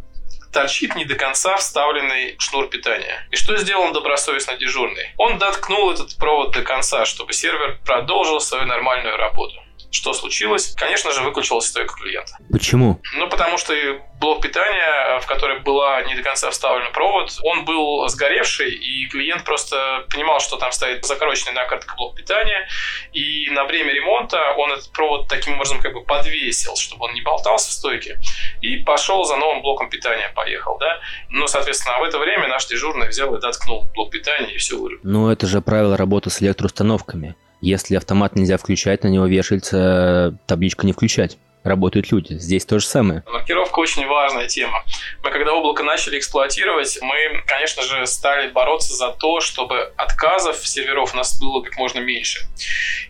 торчит 0.53 0.95
не 0.95 1.05
до 1.05 1.17
конца 1.17 1.57
вставленный 1.57 2.37
шнур 2.39 2.69
питания. 2.69 3.27
И 3.33 3.37
что 3.37 3.57
сделал 3.57 3.93
добросовестно 3.93 4.57
дежурный? 4.57 5.11
Он 5.17 5.39
доткнул 5.39 5.91
этот 5.91 6.17
провод 6.17 6.53
до 6.53 6.63
конца, 6.63 7.05
чтобы 7.05 7.33
сервер 7.33 7.79
продолжил 7.85 8.41
свою 8.41 8.65
нормальную 8.65 9.17
работу. 9.17 9.64
Что 9.95 10.13
случилось? 10.13 10.75
Конечно 10.77 11.13
же, 11.13 11.23
выключилась 11.23 11.67
стойка 11.67 11.95
клиента. 11.95 12.37
Почему? 12.51 13.01
Ну, 13.15 13.29
потому 13.29 13.59
что 13.59 13.73
блок 14.19 14.43
питания, 14.43 15.21
в 15.21 15.27
который 15.27 15.61
была 15.61 16.03
не 16.03 16.17
до 16.17 16.23
конца 16.23 16.51
вставлен 16.51 16.91
провод, 16.93 17.31
он 17.45 17.65
был 17.65 18.09
сгоревший, 18.09 18.73
и 18.73 19.07
клиент 19.07 19.45
просто 19.45 20.05
понимал, 20.11 20.41
что 20.41 20.57
там 20.57 20.73
стоит 20.73 21.05
закороченный 21.05 21.53
накоротко 21.53 21.95
блок 21.95 22.17
питания, 22.17 22.67
и 23.13 23.49
на 23.51 23.65
время 23.67 23.93
ремонта 23.93 24.55
он 24.59 24.73
этот 24.73 24.91
провод 24.93 25.29
таким 25.29 25.55
образом 25.55 25.81
как 25.81 25.93
бы 25.93 26.03
подвесил, 26.03 26.75
чтобы 26.75 27.05
он 27.05 27.15
не 27.15 27.21
болтался 27.21 27.69
в 27.71 27.73
стойке, 27.73 28.19
и 28.63 28.79
пошел 28.79 29.23
за 29.25 29.37
новым 29.37 29.63
блоком 29.63 29.89
питания, 29.91 30.29
поехал, 30.35 30.77
да. 30.79 30.99
Ну, 31.29 31.47
соответственно, 31.47 32.01
в 32.01 32.03
это 32.03 32.19
время 32.19 32.49
наш 32.49 32.67
дежурный 32.67 33.07
взял 33.07 33.33
и 33.37 33.41
доткнул 33.41 33.87
блок 33.95 34.11
питания, 34.11 34.55
и 34.55 34.59
все 34.59 34.77
вырубил. 34.77 35.01
Ну, 35.05 35.31
это 35.31 35.47
же 35.47 35.61
правило 35.61 35.97
работы 35.97 36.31
с 36.31 36.43
электроустановками. 36.43 37.37
Если 37.65 37.97
автомат 37.97 38.37
нельзя 38.37 38.59
включать, 38.59 39.05
на 39.05 39.09
него 39.09 39.25
вешается 39.25 40.37
табличка 40.47 40.85
«не 40.85 40.93
включать» 40.93 41.39
работают 41.63 42.13
люди. 42.13 42.35
Здесь 42.35 42.67
то 42.67 42.79
же 42.79 42.85
самое. 42.85 43.23
Маркировка 43.27 43.79
очень 43.79 44.07
важная 44.07 44.47
тема. 44.49 44.85
Мы 45.23 45.31
когда 45.31 45.55
облако 45.55 45.83
начали 45.83 46.19
эксплуатировать, 46.19 46.99
мы, 47.01 47.43
конечно 47.47 47.83
же, 47.83 48.07
стали 48.07 48.51
бороться 48.51 48.93
за 48.93 49.13
то, 49.13 49.41
чтобы 49.41 49.95
отказов 49.97 50.59
серверов 50.67 51.15
у 51.15 51.17
нас 51.17 51.41
было 51.41 51.63
как 51.63 51.79
можно 51.79 52.01
меньше. 52.01 52.47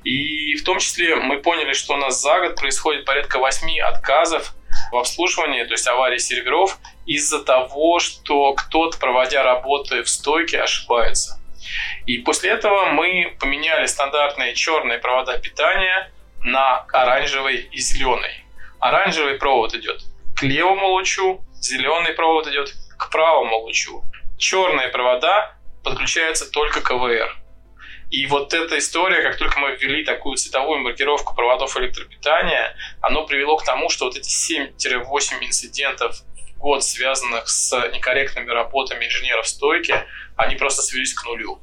И 0.04 0.54
в 0.54 0.62
том 0.62 0.78
числе 0.78 1.16
мы 1.16 1.38
поняли, 1.38 1.72
что 1.72 1.94
у 1.94 1.96
нас 1.96 2.22
за 2.22 2.38
год 2.38 2.54
происходит 2.54 3.04
порядка 3.06 3.40
8 3.40 3.80
отказов 3.80 4.54
в 4.92 4.96
обслуживании, 4.96 5.64
то 5.64 5.72
есть 5.72 5.88
аварии 5.88 6.18
серверов, 6.18 6.78
из-за 7.06 7.42
того, 7.42 7.98
что 7.98 8.52
кто-то, 8.52 8.98
проводя 8.98 9.42
работы 9.42 10.04
в 10.04 10.08
стойке, 10.08 10.60
ошибается. 10.60 11.40
И 12.06 12.18
после 12.18 12.50
этого 12.50 12.86
мы 12.86 13.36
поменяли 13.40 13.86
стандартные 13.86 14.54
черные 14.54 14.98
провода 14.98 15.38
питания 15.38 16.12
на 16.42 16.78
оранжевый 16.92 17.68
и 17.72 17.78
зеленый. 17.78 18.44
Оранжевый 18.80 19.34
провод 19.38 19.74
идет 19.74 20.02
к 20.36 20.42
левому 20.42 20.88
лучу, 20.88 21.44
зеленый 21.54 22.12
провод 22.12 22.46
идет 22.48 22.72
к 22.98 23.10
правому 23.10 23.58
лучу. 23.58 24.02
Черные 24.38 24.88
провода 24.88 25.56
подключаются 25.82 26.50
только 26.50 26.80
к 26.80 26.92
ВР. 26.92 27.36
И 28.10 28.26
вот 28.26 28.54
эта 28.54 28.78
история, 28.78 29.22
как 29.22 29.38
только 29.38 29.58
мы 29.58 29.74
ввели 29.76 30.04
такую 30.04 30.36
цветовую 30.36 30.80
маркировку 30.80 31.34
проводов 31.34 31.76
электропитания, 31.78 32.76
оно 33.00 33.26
привело 33.26 33.56
к 33.56 33.64
тому, 33.64 33.88
что 33.88 34.04
вот 34.04 34.16
эти 34.16 34.28
7-8 34.28 35.44
инцидентов 35.44 36.22
год, 36.64 36.82
связанных 36.82 37.46
с 37.46 37.70
некорректными 37.92 38.50
работами 38.50 39.04
инженеров 39.04 39.46
стойки, 39.46 39.94
они 40.34 40.56
просто 40.56 40.80
свелись 40.80 41.12
к 41.12 41.24
нулю. 41.26 41.58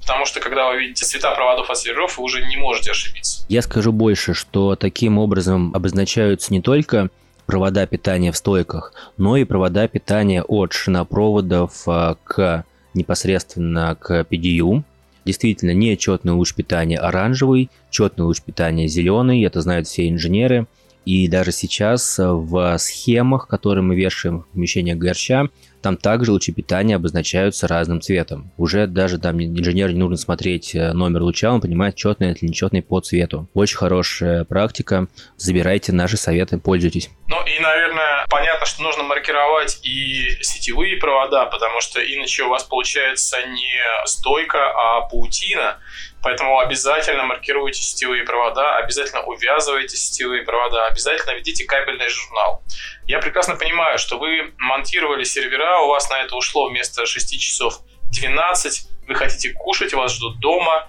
Потому 0.00 0.24
что, 0.24 0.40
когда 0.40 0.70
вы 0.70 0.78
видите 0.78 1.04
цвета 1.04 1.34
проводов 1.34 1.68
от 1.68 1.76
серверов, 1.76 2.16
вы 2.16 2.24
уже 2.24 2.42
не 2.46 2.56
можете 2.56 2.92
ошибиться. 2.92 3.44
Я 3.50 3.60
скажу 3.60 3.92
больше, 3.92 4.32
что 4.32 4.74
таким 4.74 5.18
образом 5.18 5.72
обозначаются 5.74 6.52
не 6.54 6.62
только 6.62 7.10
провода 7.44 7.86
питания 7.86 8.32
в 8.32 8.36
стойках, 8.36 8.94
но 9.18 9.36
и 9.36 9.44
провода 9.44 9.86
питания 9.88 10.42
от 10.42 10.72
шинопроводов 10.72 11.82
а, 11.86 12.16
к 12.24 12.64
непосредственно 12.94 13.94
к 13.94 14.22
PDU. 14.22 14.84
Действительно, 15.26 15.72
не 15.72 15.98
четный 15.98 16.32
луч 16.32 16.54
питания 16.54 16.98
оранжевый, 16.98 17.68
четный 17.90 18.24
луч 18.24 18.40
питания 18.40 18.88
зеленый, 18.88 19.44
это 19.44 19.60
знают 19.60 19.86
все 19.86 20.08
инженеры. 20.08 20.66
И 21.06 21.28
даже 21.28 21.52
сейчас 21.52 22.18
в 22.18 22.76
схемах, 22.78 23.48
которые 23.48 23.82
мы 23.82 23.94
вешаем 23.94 24.40
в 24.40 24.48
помещение 24.48 24.96
горща, 24.96 25.48
там 25.86 25.96
также 25.96 26.32
лучи 26.32 26.50
питания 26.50 26.96
обозначаются 26.96 27.68
разным 27.68 28.00
цветом. 28.00 28.50
Уже 28.56 28.88
даже 28.88 29.18
там 29.18 29.40
инженеру 29.40 29.92
не 29.92 30.00
нужно 30.00 30.16
смотреть 30.16 30.74
э, 30.74 30.92
номер 30.92 31.22
луча, 31.22 31.52
он 31.52 31.60
понимает, 31.60 31.94
четный 31.94 32.32
или 32.32 32.46
нечетный 32.50 32.82
по 32.82 33.00
цвету. 33.00 33.48
Очень 33.54 33.76
хорошая 33.76 34.42
практика. 34.42 35.06
Забирайте 35.36 35.92
наши 35.92 36.16
советы, 36.16 36.58
пользуйтесь. 36.58 37.08
Ну 37.28 37.36
и, 37.46 37.60
наверное, 37.60 38.26
понятно, 38.28 38.66
что 38.66 38.82
нужно 38.82 39.04
маркировать 39.04 39.78
и 39.84 40.30
сетевые 40.40 40.96
провода, 40.96 41.46
потому 41.46 41.80
что 41.80 42.00
иначе 42.00 42.42
у 42.42 42.48
вас 42.48 42.64
получается 42.64 43.36
не 43.46 44.06
стойка, 44.06 44.58
а 44.58 45.02
паутина. 45.02 45.76
Поэтому 46.26 46.58
обязательно 46.58 47.22
маркируйте 47.22 47.80
сетевые 47.80 48.24
провода, 48.24 48.78
обязательно 48.78 49.22
увязывайте 49.22 49.96
сетевые 49.96 50.42
провода, 50.42 50.86
обязательно 50.86 51.34
ведите 51.36 51.64
кабельный 51.64 52.08
журнал. 52.08 52.64
Я 53.06 53.20
прекрасно 53.20 53.54
понимаю, 53.54 53.96
что 53.96 54.18
вы 54.18 54.52
монтировали 54.58 55.22
сервера, 55.22 55.82
у 55.82 55.86
вас 55.86 56.10
на 56.10 56.20
это 56.20 56.34
ушло 56.34 56.68
вместо 56.68 57.06
6 57.06 57.40
часов 57.40 57.78
12, 58.10 58.88
вы 59.06 59.14
хотите 59.14 59.52
кушать, 59.52 59.94
вас 59.94 60.14
ждут 60.14 60.40
дома, 60.40 60.88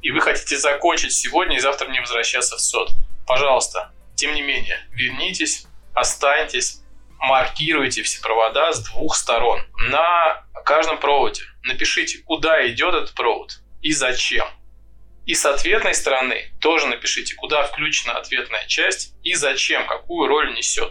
и 0.00 0.10
вы 0.10 0.22
хотите 0.22 0.56
закончить 0.56 1.12
сегодня 1.12 1.58
и 1.58 1.60
завтра 1.60 1.90
не 1.90 2.00
возвращаться 2.00 2.56
в 2.56 2.60
СОД. 2.60 2.88
Пожалуйста, 3.26 3.92
тем 4.14 4.32
не 4.32 4.40
менее, 4.40 4.80
вернитесь, 4.92 5.66
останьтесь, 5.92 6.80
маркируйте 7.18 8.02
все 8.04 8.22
провода 8.22 8.72
с 8.72 8.82
двух 8.88 9.16
сторон. 9.16 9.60
На 9.90 10.46
каждом 10.64 10.96
проводе 10.96 11.42
напишите, 11.64 12.22
куда 12.24 12.66
идет 12.68 12.94
этот 12.94 13.14
провод 13.14 13.60
и 13.82 13.92
зачем. 13.92 14.46
И 15.28 15.34
с 15.34 15.44
ответной 15.44 15.94
стороны 15.94 16.36
тоже 16.58 16.86
напишите, 16.86 17.34
куда 17.34 17.62
включена 17.64 18.14
ответная 18.14 18.64
часть 18.66 19.14
и 19.22 19.34
зачем, 19.34 19.86
какую 19.86 20.26
роль 20.26 20.54
несет. 20.56 20.90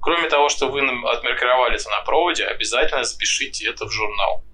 Кроме 0.00 0.28
того, 0.28 0.48
что 0.48 0.68
вы 0.68 0.82
отмаркировали 0.82 1.74
это 1.74 1.90
на 1.90 2.00
проводе, 2.02 2.44
обязательно 2.44 3.02
запишите 3.02 3.68
это 3.68 3.86
в 3.86 3.90
журнал. 3.90 4.44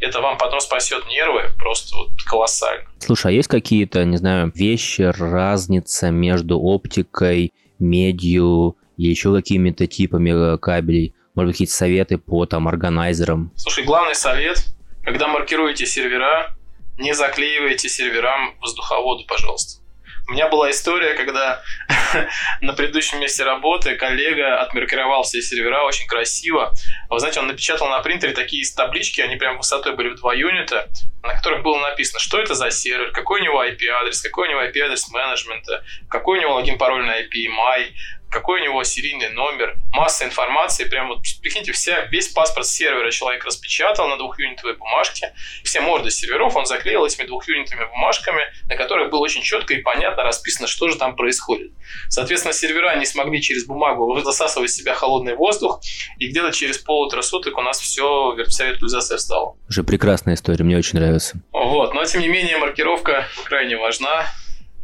Это 0.00 0.20
вам 0.20 0.36
потом 0.36 0.60
спасет 0.60 1.06
нервы 1.06 1.50
просто 1.56 1.96
вот 1.96 2.10
колоссально. 2.26 2.86
Слушай, 2.98 3.28
а 3.28 3.34
есть 3.36 3.48
какие-то, 3.48 4.04
не 4.04 4.18
знаю, 4.18 4.52
вещи, 4.54 5.00
разница 5.00 6.10
между 6.10 6.60
оптикой, 6.60 7.54
медью 7.78 8.76
и 8.98 9.04
еще 9.04 9.34
какими-то 9.34 9.86
типами 9.86 10.54
э, 10.54 10.58
кабелей? 10.58 11.14
Может 11.34 11.46
быть, 11.46 11.54
какие-то 11.54 11.72
советы 11.72 12.18
по 12.18 12.44
там 12.44 12.68
органайзерам? 12.68 13.50
Слушай, 13.56 13.84
главный 13.84 14.14
совет, 14.14 14.62
когда 15.04 15.26
маркируете 15.26 15.86
сервера, 15.86 16.54
не 16.98 17.14
заклеивайте 17.14 17.88
серверам 17.88 18.56
воздуховоды, 18.60 19.24
пожалуйста. 19.26 19.80
У 20.28 20.32
меня 20.32 20.48
была 20.48 20.70
история, 20.70 21.14
когда 21.14 21.62
на 22.60 22.74
предыдущем 22.74 23.18
месте 23.18 23.44
работы 23.44 23.96
коллега 23.96 24.60
отмаркировал 24.60 25.22
все 25.22 25.40
сервера 25.40 25.84
очень 25.84 26.06
красиво. 26.06 26.74
Вы 27.08 27.18
знаете, 27.18 27.40
он 27.40 27.46
напечатал 27.46 27.88
на 27.88 28.00
принтере 28.00 28.34
такие 28.34 28.62
таблички, 28.76 29.22
они 29.22 29.36
прям 29.36 29.56
высотой 29.56 29.96
были 29.96 30.10
в 30.10 30.16
2 30.16 30.34
юнита, 30.34 30.86
на 31.22 31.34
которых 31.34 31.62
было 31.62 31.78
написано, 31.80 32.20
что 32.20 32.38
это 32.38 32.54
за 32.54 32.70
сервер, 32.70 33.10
какой 33.12 33.40
у 33.40 33.44
него 33.44 33.64
IP-адрес, 33.64 34.20
какой 34.20 34.48
у 34.48 34.50
него 34.50 34.62
IP-адрес 34.64 35.08
менеджмента, 35.08 35.82
какой 36.10 36.38
у 36.38 36.42
него 36.42 36.54
логин 36.56 36.76
пароль 36.76 37.06
на 37.06 37.22
IP-MAI, 37.22 37.86
какой 38.30 38.60
у 38.60 38.64
него 38.64 38.84
серийный 38.84 39.30
номер, 39.30 39.76
масса 39.92 40.24
информации, 40.24 40.84
прям 40.84 41.08
вот, 41.08 41.20
прикиньте, 41.42 41.72
вся, 41.72 42.04
весь 42.06 42.28
паспорт 42.28 42.66
сервера 42.66 43.10
человек 43.10 43.44
распечатал 43.44 44.08
на 44.08 44.16
двухюнитовой 44.16 44.76
бумажке, 44.76 45.32
все 45.64 45.80
морды 45.80 46.10
серверов 46.10 46.56
он 46.56 46.66
заклеил 46.66 47.04
этими 47.04 47.26
двухюнитовыми 47.26 47.88
бумажками, 47.88 48.42
на 48.68 48.76
которых 48.76 49.10
было 49.10 49.20
очень 49.20 49.42
четко 49.42 49.74
и 49.74 49.82
понятно 49.82 50.22
расписано, 50.22 50.68
что 50.68 50.88
же 50.88 50.96
там 50.96 51.16
происходит. 51.16 51.72
Соответственно, 52.08 52.52
сервера 52.52 52.96
не 52.96 53.06
смогли 53.06 53.40
через 53.40 53.66
бумагу 53.66 54.20
засасывать 54.24 54.70
в 54.70 54.74
себя 54.74 54.94
холодный 54.94 55.34
воздух, 55.34 55.80
и 56.18 56.28
где-то 56.28 56.52
через 56.52 56.78
полутора 56.78 57.22
суток 57.22 57.56
у 57.58 57.62
нас 57.62 57.80
все 57.80 58.36
вся 58.46 58.66
виртуализация 58.66 59.18
встала. 59.18 59.56
Уже 59.68 59.82
прекрасная 59.82 60.34
история, 60.34 60.64
мне 60.64 60.76
очень 60.76 60.98
нравится. 60.98 61.40
Вот, 61.52 61.94
но 61.94 62.04
тем 62.04 62.20
не 62.20 62.28
менее 62.28 62.58
маркировка 62.58 63.26
крайне 63.44 63.76
важна 63.76 64.26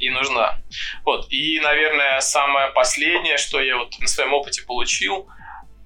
и 0.04 0.10
нужна. 0.10 0.60
Вот. 1.04 1.26
И, 1.30 1.60
наверное, 1.60 2.20
самое 2.20 2.70
последнее, 2.72 3.38
что 3.38 3.60
я 3.60 3.78
вот 3.78 3.98
на 3.98 4.06
своем 4.06 4.34
опыте 4.34 4.62
получил, 4.62 5.28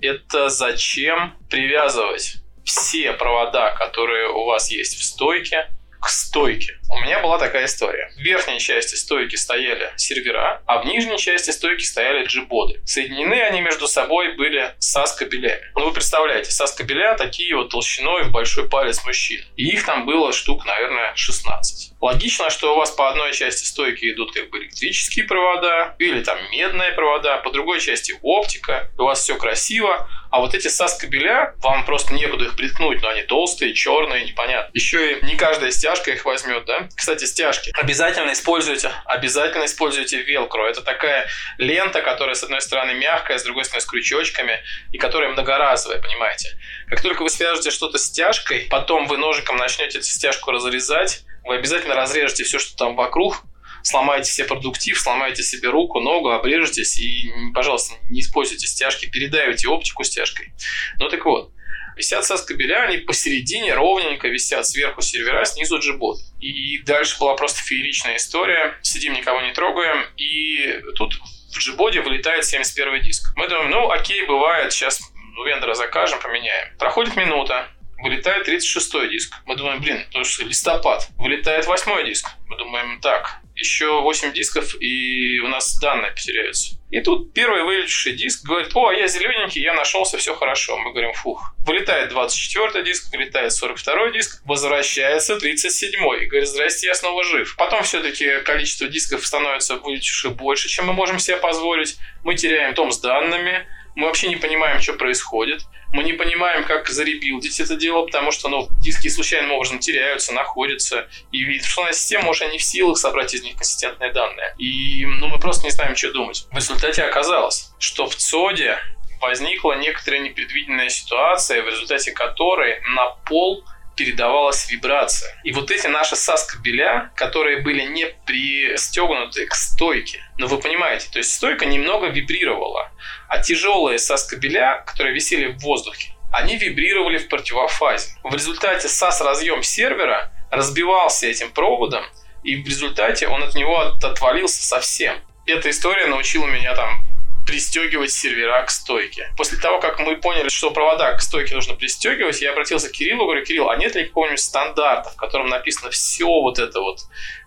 это 0.01 0.49
зачем 0.49 1.35
привязывать 1.49 2.37
все 2.65 3.13
провода, 3.13 3.71
которые 3.73 4.29
у 4.29 4.45
вас 4.45 4.71
есть 4.71 4.99
в 4.99 5.05
стойке, 5.05 5.69
к 6.01 6.09
стойке. 6.09 6.79
У 6.91 6.99
меня 7.01 7.21
была 7.21 7.39
такая 7.39 7.67
история. 7.67 8.11
В 8.17 8.21
верхней 8.21 8.59
части 8.61 8.95
стойки 8.95 9.37
стояли 9.37 9.93
сервера, 9.97 10.63
а 10.67 10.81
в 10.81 10.87
нижней 10.87 11.19
части 11.19 11.51
стойки 11.51 11.83
стояли 11.83 12.25
джибоды. 12.25 12.81
Соединены 12.87 13.43
они 13.43 13.61
между 13.61 13.87
собой 13.87 14.37
были 14.37 14.75
SAS-кабелями. 14.79 15.61
Ну, 15.75 15.87
вы 15.87 15.93
представляете, 15.93 16.51
SAS-кабеля 16.51 17.17
такие 17.17 17.55
вот 17.57 17.71
толщиной 17.71 18.25
в 18.25 18.31
большой 18.31 18.69
палец 18.69 19.05
мужчин. 19.05 19.43
И 19.57 19.69
их 19.69 19.85
там 19.85 20.07
было 20.07 20.33
штук, 20.33 20.65
наверное, 20.65 21.13
16. 21.15 21.93
Логично, 22.01 22.49
что 22.49 22.75
у 22.75 22.77
вас 22.77 22.91
по 22.93 23.11
одной 23.11 23.33
части 23.33 23.65
стойки 23.65 24.11
идут 24.13 24.33
как 24.33 24.51
бы 24.51 24.59
электрические 24.59 25.27
провода 25.27 25.95
или 25.99 26.23
там 26.23 26.39
медные 26.51 26.93
провода, 26.93 27.39
по 27.39 27.51
другой 27.51 27.81
части 27.81 28.15
оптика, 28.23 28.91
у 28.99 29.03
вас 29.03 29.23
все 29.23 29.37
красиво, 29.37 30.09
а 30.31 30.41
вот 30.41 30.55
эти 30.55 30.69
SAS-кабеля, 30.69 31.55
вам 31.59 31.85
просто 31.85 32.13
некуда 32.15 32.47
их 32.47 32.57
приткнуть, 32.57 33.03
но 33.03 33.09
они 33.09 33.23
толстые, 33.23 33.75
черные, 33.75 34.25
непонятно. 34.25 34.71
Еще 34.75 35.19
и 35.19 35.25
не 35.25 35.37
каждая 35.37 35.71
стяжка 35.71 36.11
их 36.11 36.25
возьмет, 36.25 36.65
да? 36.67 36.89
Кстати, 36.95 37.25
стяжки. 37.25 37.73
Обязательно 37.75 38.33
используйте, 38.33 38.93
обязательно 39.05 39.65
используйте 39.65 40.23
велкро. 40.23 40.69
Это 40.69 40.83
такая 40.83 41.29
лента, 41.59 42.03
которая 42.03 42.35
с 42.35 42.43
одной 42.43 42.61
стороны 42.61 42.95
мягкая, 42.95 43.39
с 43.39 43.45
другой 43.45 43.65
стороны 43.65 43.83
с 43.83 43.87
крючочками, 43.87 44.61
и 44.93 44.99
которая 44.99 45.31
многоразовая, 45.31 46.01
понимаете? 46.01 46.59
Как 46.89 47.03
только 47.03 47.23
вы 47.23 47.31
свяжете 47.31 47.71
что-то 47.71 47.99
стяжкой, 47.99 48.67
потом 48.71 49.07
вы 49.07 49.17
ножиком 49.17 49.57
начнете 49.57 49.99
эту 49.99 50.07
стяжку 50.07 50.51
разрезать, 50.51 51.25
вы 51.45 51.57
обязательно 51.57 51.95
разрежете 51.95 52.45
все, 52.45 52.59
что 52.59 52.77
там 52.77 52.95
вокруг, 52.95 53.43
сломаете 53.89 54.31
себе 54.31 54.47
продуктив, 54.47 55.01
сломаете 55.01 55.43
себе 55.43 55.71
руку, 55.71 56.01
ногу, 56.01 56.31
обрежетесь 56.31 56.99
и, 56.99 57.33
пожалуйста, 57.55 57.95
не 58.11 58.21
используйте 58.21 58.67
стяжки, 58.67 59.07
передавите 59.11 59.69
оптику 59.69 60.05
стяжкой. 60.05 60.53
Ну 60.99 61.09
так 61.09 61.25
вот, 61.25 61.53
висят 61.97 62.25
со 62.25 62.37
кабеля, 62.37 62.83
они 62.83 62.99
посередине 62.99 63.75
ровненько 63.75 64.29
висят 64.29 64.67
сверху 64.67 65.01
сервера, 65.01 65.45
снизу 65.45 65.79
джибот. 65.79 66.19
И 66.41 66.79
дальше 66.83 67.19
была 67.19 67.35
просто 67.35 67.63
фееричная 67.63 68.17
история. 68.17 68.79
Сидим, 68.83 69.15
никого 69.15 69.41
не 69.41 69.53
трогаем, 69.53 70.05
и 70.17 70.81
тут 70.95 71.15
в 71.53 71.59
джибоде 71.59 72.01
вылетает 72.01 72.45
71 72.45 73.03
диск. 73.03 73.33
Мы 73.37 73.49
думаем, 73.49 73.71
ну 73.71 73.91
окей, 73.91 74.27
бывает, 74.27 74.73
сейчас 74.73 75.01
у 75.39 75.45
вендора 75.45 75.75
закажем, 75.75 76.21
поменяем. 76.21 76.77
Проходит 76.79 77.17
минута, 77.17 77.69
вылетает 78.03 78.45
36 78.45 79.11
диск. 79.11 79.35
Мы 79.47 79.57
думаем, 79.57 79.81
блин, 79.81 80.05
ну 80.13 80.25
что, 80.25 80.45
листопад. 80.45 81.09
Вылетает 81.17 81.67
8 81.67 82.07
диск. 82.07 82.29
Мы 82.47 82.57
думаем, 82.57 83.01
так, 83.01 83.41
еще 83.59 84.01
8 84.01 84.33
дисков, 84.33 84.75
и 84.81 85.41
у 85.41 85.49
нас 85.49 85.79
данные 85.81 86.13
потеряются. 86.13 86.77
И 86.91 87.01
тут 87.01 87.35
первый 87.35 87.65
вылетевший 87.65 88.13
диск 88.13 88.47
говорит, 88.47 88.71
о, 88.75 88.93
я 88.93 89.07
зелененький, 89.09 89.61
я 89.61 89.75
нашелся, 89.75 90.17
все 90.17 90.35
хорошо. 90.35 90.79
Мы 90.79 90.93
говорим, 90.93 91.13
фух. 91.13 91.55
Вылетает 91.67 92.09
24 92.09 92.83
диск, 92.83 93.13
вылетает 93.13 93.53
42 93.53 94.11
диск, 94.13 94.43
возвращается 94.47 95.39
37 95.39 95.91
и 95.93 96.27
говорит, 96.27 96.49
здрасте, 96.49 96.87
я 96.87 96.95
снова 96.95 97.25
жив. 97.25 97.57
Потом 97.59 97.83
все-таки 97.83 98.41
количество 98.41 98.89
дисков 98.89 99.27
становится 99.27 99.77
вылетевших 99.77 100.35
больше, 100.35 100.69
чем 100.69 100.87
мы 100.87 100.95
можем 100.95 101.19
себе 101.19 101.37
позволить. 101.37 101.99
Мы 102.25 102.37
теряем 102.37 102.75
том 102.75 102.91
с 102.91 103.01
данными, 103.01 103.67
мы 103.99 104.07
вообще 104.07 104.29
не 104.29 104.37
понимаем, 104.37 104.81
что 104.81 104.93
происходит. 104.93 105.63
Мы 105.93 106.05
не 106.05 106.13
понимаем, 106.13 106.63
как 106.63 106.89
заребилдить 106.89 107.59
это 107.59 107.75
дело, 107.75 108.07
потому 108.07 108.31
что 108.31 108.49
ну, 108.49 108.69
диски 108.81 109.09
случайным 109.09 109.51
образом 109.51 109.81
теряются, 109.81 110.33
находятся. 110.33 111.09
И 111.33 111.43
информационная 111.43 111.95
система 111.95 112.31
уже 112.31 112.47
не 112.47 112.59
в 112.59 112.63
силах 112.63 112.97
собрать 112.97 113.35
из 113.35 113.43
них 113.43 113.57
консистентные 113.57 114.13
данные. 114.13 114.55
И 114.57 115.05
ну, 115.05 115.27
мы 115.27 115.41
просто 115.41 115.65
не 115.65 115.73
знаем, 115.73 115.97
что 115.97 116.13
думать. 116.13 116.47
В 116.53 116.55
результате 116.55 117.03
оказалось, 117.03 117.73
что 117.81 118.07
в 118.07 118.15
ЦОДе 118.15 118.79
возникла 119.21 119.73
некоторая 119.73 120.21
непредвиденная 120.21 120.91
ситуация, 120.91 121.65
в 121.65 121.67
результате 121.69 122.13
которой 122.13 122.81
на 122.95 123.07
пол 123.27 123.65
передавалась 123.99 124.71
вибрация. 124.71 125.37
И 125.43 125.51
вот 125.53 125.73
эти 125.73 125.89
наши 125.89 126.15
SAS-кабеля, 126.15 127.11
которые 127.17 127.63
были 127.63 127.83
не 127.83 128.07
пристегнуты 128.27 129.47
к 129.47 129.55
стойке, 129.55 130.23
но 130.39 130.47
вы 130.47 130.59
понимаете, 130.59 131.09
то 131.11 131.19
есть 131.19 131.35
стойка 131.35 131.67
немного 131.67 132.07
вибрировала, 132.07 132.93
а 133.29 133.43
тяжелые 133.43 133.99
SAS-кабеля, 133.99 134.85
которые 134.87 135.15
висели 135.15 135.47
в 135.47 135.59
воздухе, 135.59 136.13
они 136.31 136.57
вибрировали 136.57 137.19
в 137.19 137.29
противофазе. 137.29 138.11
В 138.23 138.33
результате 138.33 138.87
SAS-разъем 138.87 139.65
сервера 139.65 140.33
разбивался 140.51 141.27
этим 141.27 141.51
проводом, 141.51 142.05
и 142.45 142.63
в 142.63 142.67
результате 142.67 143.27
он 143.27 143.43
от 143.43 143.55
него 143.57 143.79
отвалился 143.81 144.63
совсем. 144.63 145.17
Эта 145.47 145.71
история 145.71 146.07
научила 146.07 146.47
меня 146.47 146.75
там 146.75 147.05
пристегивать 147.49 148.13
сервера 148.13 148.63
к 148.63 148.71
стойке. 148.71 149.33
После 149.35 149.59
того, 149.59 149.81
как 149.81 149.99
мы 150.01 150.17
поняли, 150.17 150.51
что 150.51 150.71
провода 150.71 151.15
к 151.15 151.23
стойке 151.23 151.55
нужно 151.55 151.75
пристегивать, 151.75 152.43
я 152.43 152.53
обратился 152.53 152.91
к 152.91 152.93
Кириллу, 152.93 153.25
говорю, 153.25 153.43
Кирилл, 153.43 153.71
а 153.71 153.77
нет 153.77 153.95
ли 153.95 154.05
какого-нибудь 154.05 154.39
стандарта, 154.39 155.09
в 155.09 155.17
котором 155.17 155.49
написано 155.49 155.91
все 155.91 156.27
вот 156.27 156.59
это 156.59 156.81
вот, 156.81 157.01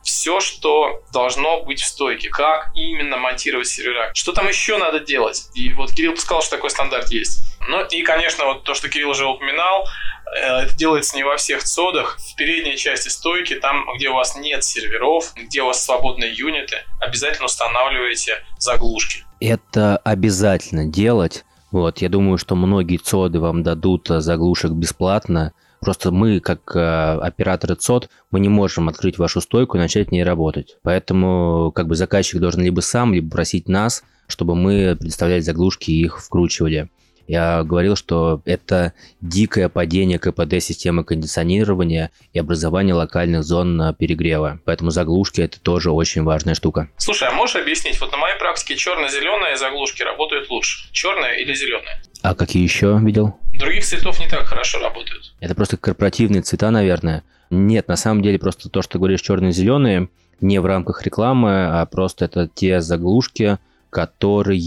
все, 0.04 0.40
что 0.40 1.04
должно 1.14 1.62
быть 1.62 1.82
в 1.82 1.86
стойке, 1.86 2.30
как 2.30 2.72
именно 2.74 3.18
монтировать 3.18 3.68
сервера, 3.68 4.12
что 4.16 4.32
там 4.32 4.48
еще 4.48 4.78
надо 4.78 5.00
делать. 5.00 5.50
И 5.54 5.72
вот 5.74 5.94
Кирилл 5.94 6.18
сказал, 6.18 6.42
что 6.42 6.56
такой 6.56 6.72
стандарт 6.72 7.12
есть. 7.12 7.40
Ну 7.68 7.86
и, 7.86 8.02
конечно, 8.02 8.46
вот 8.46 8.64
то, 8.64 8.74
что 8.74 8.90
Кирилл 8.90 9.12
уже 9.12 9.28
упоминал, 9.28 9.88
э, 10.36 10.64
это 10.64 10.76
делается 10.76 11.16
не 11.16 11.24
во 11.24 11.38
всех 11.38 11.64
цодах. 11.64 12.18
В 12.18 12.36
передней 12.36 12.76
части 12.76 13.10
стойки, 13.10 13.54
там, 13.54 13.86
где 13.96 14.10
у 14.10 14.16
вас 14.16 14.36
нет 14.36 14.64
серверов, 14.64 15.32
где 15.36 15.62
у 15.62 15.68
вас 15.68 15.86
свободные 15.86 16.34
юниты, 16.34 16.84
обязательно 17.00 17.46
устанавливайте 17.46 18.44
заглушки. 18.58 19.26
Это 19.41 19.97
обязательно 19.97 20.86
делать. 20.86 21.45
Вот, 21.71 21.97
я 21.97 22.10
думаю, 22.10 22.38
что 22.38 22.56
многие 22.56 22.97
цоды 22.97 23.39
вам 23.39 23.63
дадут 23.63 24.10
э, 24.12 24.21
заглушек 24.21 24.71
бесплатно. 24.71 25.54
Просто 25.80 26.12
мы, 26.12 26.39
как 26.39 26.75
э, 26.75 26.80
операторы 26.80 27.73
ЦОД, 27.73 28.10
мы 28.30 28.39
не 28.39 28.49
можем 28.49 28.88
открыть 28.88 29.17
вашу 29.17 29.41
стойку 29.41 29.77
и 29.77 29.80
начать 29.80 30.10
в 30.10 30.12
ней 30.12 30.23
работать. 30.23 30.77
Поэтому 30.84 31.71
как 31.73 31.88
бы 31.88 31.95
заказчик 31.95 32.39
должен 32.39 32.62
либо 32.62 32.82
сам, 32.82 33.15
либо 33.15 33.32
просить 33.32 33.67
нас, 33.67 34.04
чтобы 34.27 34.54
мы 34.54 34.95
предоставляли 34.99 35.41
заглушки 35.41 35.89
и 35.89 36.04
их 36.04 36.21
вкручивали. 36.21 36.91
Я 37.28 37.64
говорил, 37.64 37.96
что 37.96 38.42
это 38.46 38.94
дикое 39.22 39.70
падение 39.70 40.20
КПД 40.20 40.62
системы 40.62 41.04
кондиционирования 41.04 42.12
и 42.34 42.40
образование 42.40 42.94
локальных 42.94 43.44
зон 43.44 43.96
перегрева. 43.98 44.60
Поэтому 44.66 44.92
заглушки 44.92 45.42
это 45.42 45.60
тоже 45.60 45.92
очень 45.92 46.24
важная 46.24 46.56
штука. 46.56 46.90
Слушай, 46.98 47.30
а 47.30 47.32
можешь 47.32 47.56
объяснить, 47.56 48.00
вот 48.00 48.12
на 48.12 48.18
моей 48.18 48.38
практике 48.38 48.76
черно-зеленые 48.76 49.58
заглушки 49.58 50.04
работают 50.04 50.50
лучше. 50.50 50.92
Черная 50.92 51.34
или 51.34 51.54
зеленая? 51.54 52.02
А 52.22 52.36
какие 52.36 52.64
еще 52.64 53.00
видел? 53.02 53.36
Других 53.54 53.84
цветов 53.84 54.20
не 54.20 54.28
так 54.28 54.46
хорошо 54.46 54.80
работают. 54.80 55.34
Это 55.40 55.56
просто 55.56 55.78
корпоративные 55.78 56.42
цвета, 56.42 56.72
наверное. 56.72 57.24
Нет, 57.50 57.88
на 57.88 57.96
самом 57.96 58.22
деле 58.22 58.40
просто 58.40 58.70
то, 58.70 58.82
что 58.82 58.94
ты 58.94 58.98
говоришь 59.00 59.22
черно-зеленые, 59.22 60.10
не 60.40 60.60
в 60.60 60.66
рамках 60.66 61.04
рекламы, 61.04 61.68
а 61.68 61.86
просто 61.86 62.26
это 62.26 62.48
те 62.48 62.82
заглушки, 62.82 63.58
которые 63.91 64.60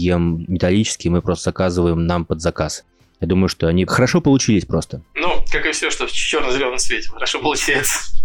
металлические, 0.47 1.11
мы 1.11 1.21
просто 1.21 1.49
заказываем 1.49 2.05
нам 2.05 2.23
под 2.23 2.41
заказ. 2.41 2.85
Я 3.19 3.27
думаю, 3.27 3.49
что 3.49 3.67
они 3.67 3.85
хорошо 3.85 4.21
получились 4.21 4.65
просто. 4.65 5.01
Ну, 5.15 5.43
как 5.51 5.65
и 5.65 5.71
все, 5.71 5.89
что 5.89 6.05
в 6.05 6.11
черно-зеленом 6.11 6.77
цвете. 6.77 7.09
Хорошо 7.09 7.39
получается. 7.39 8.15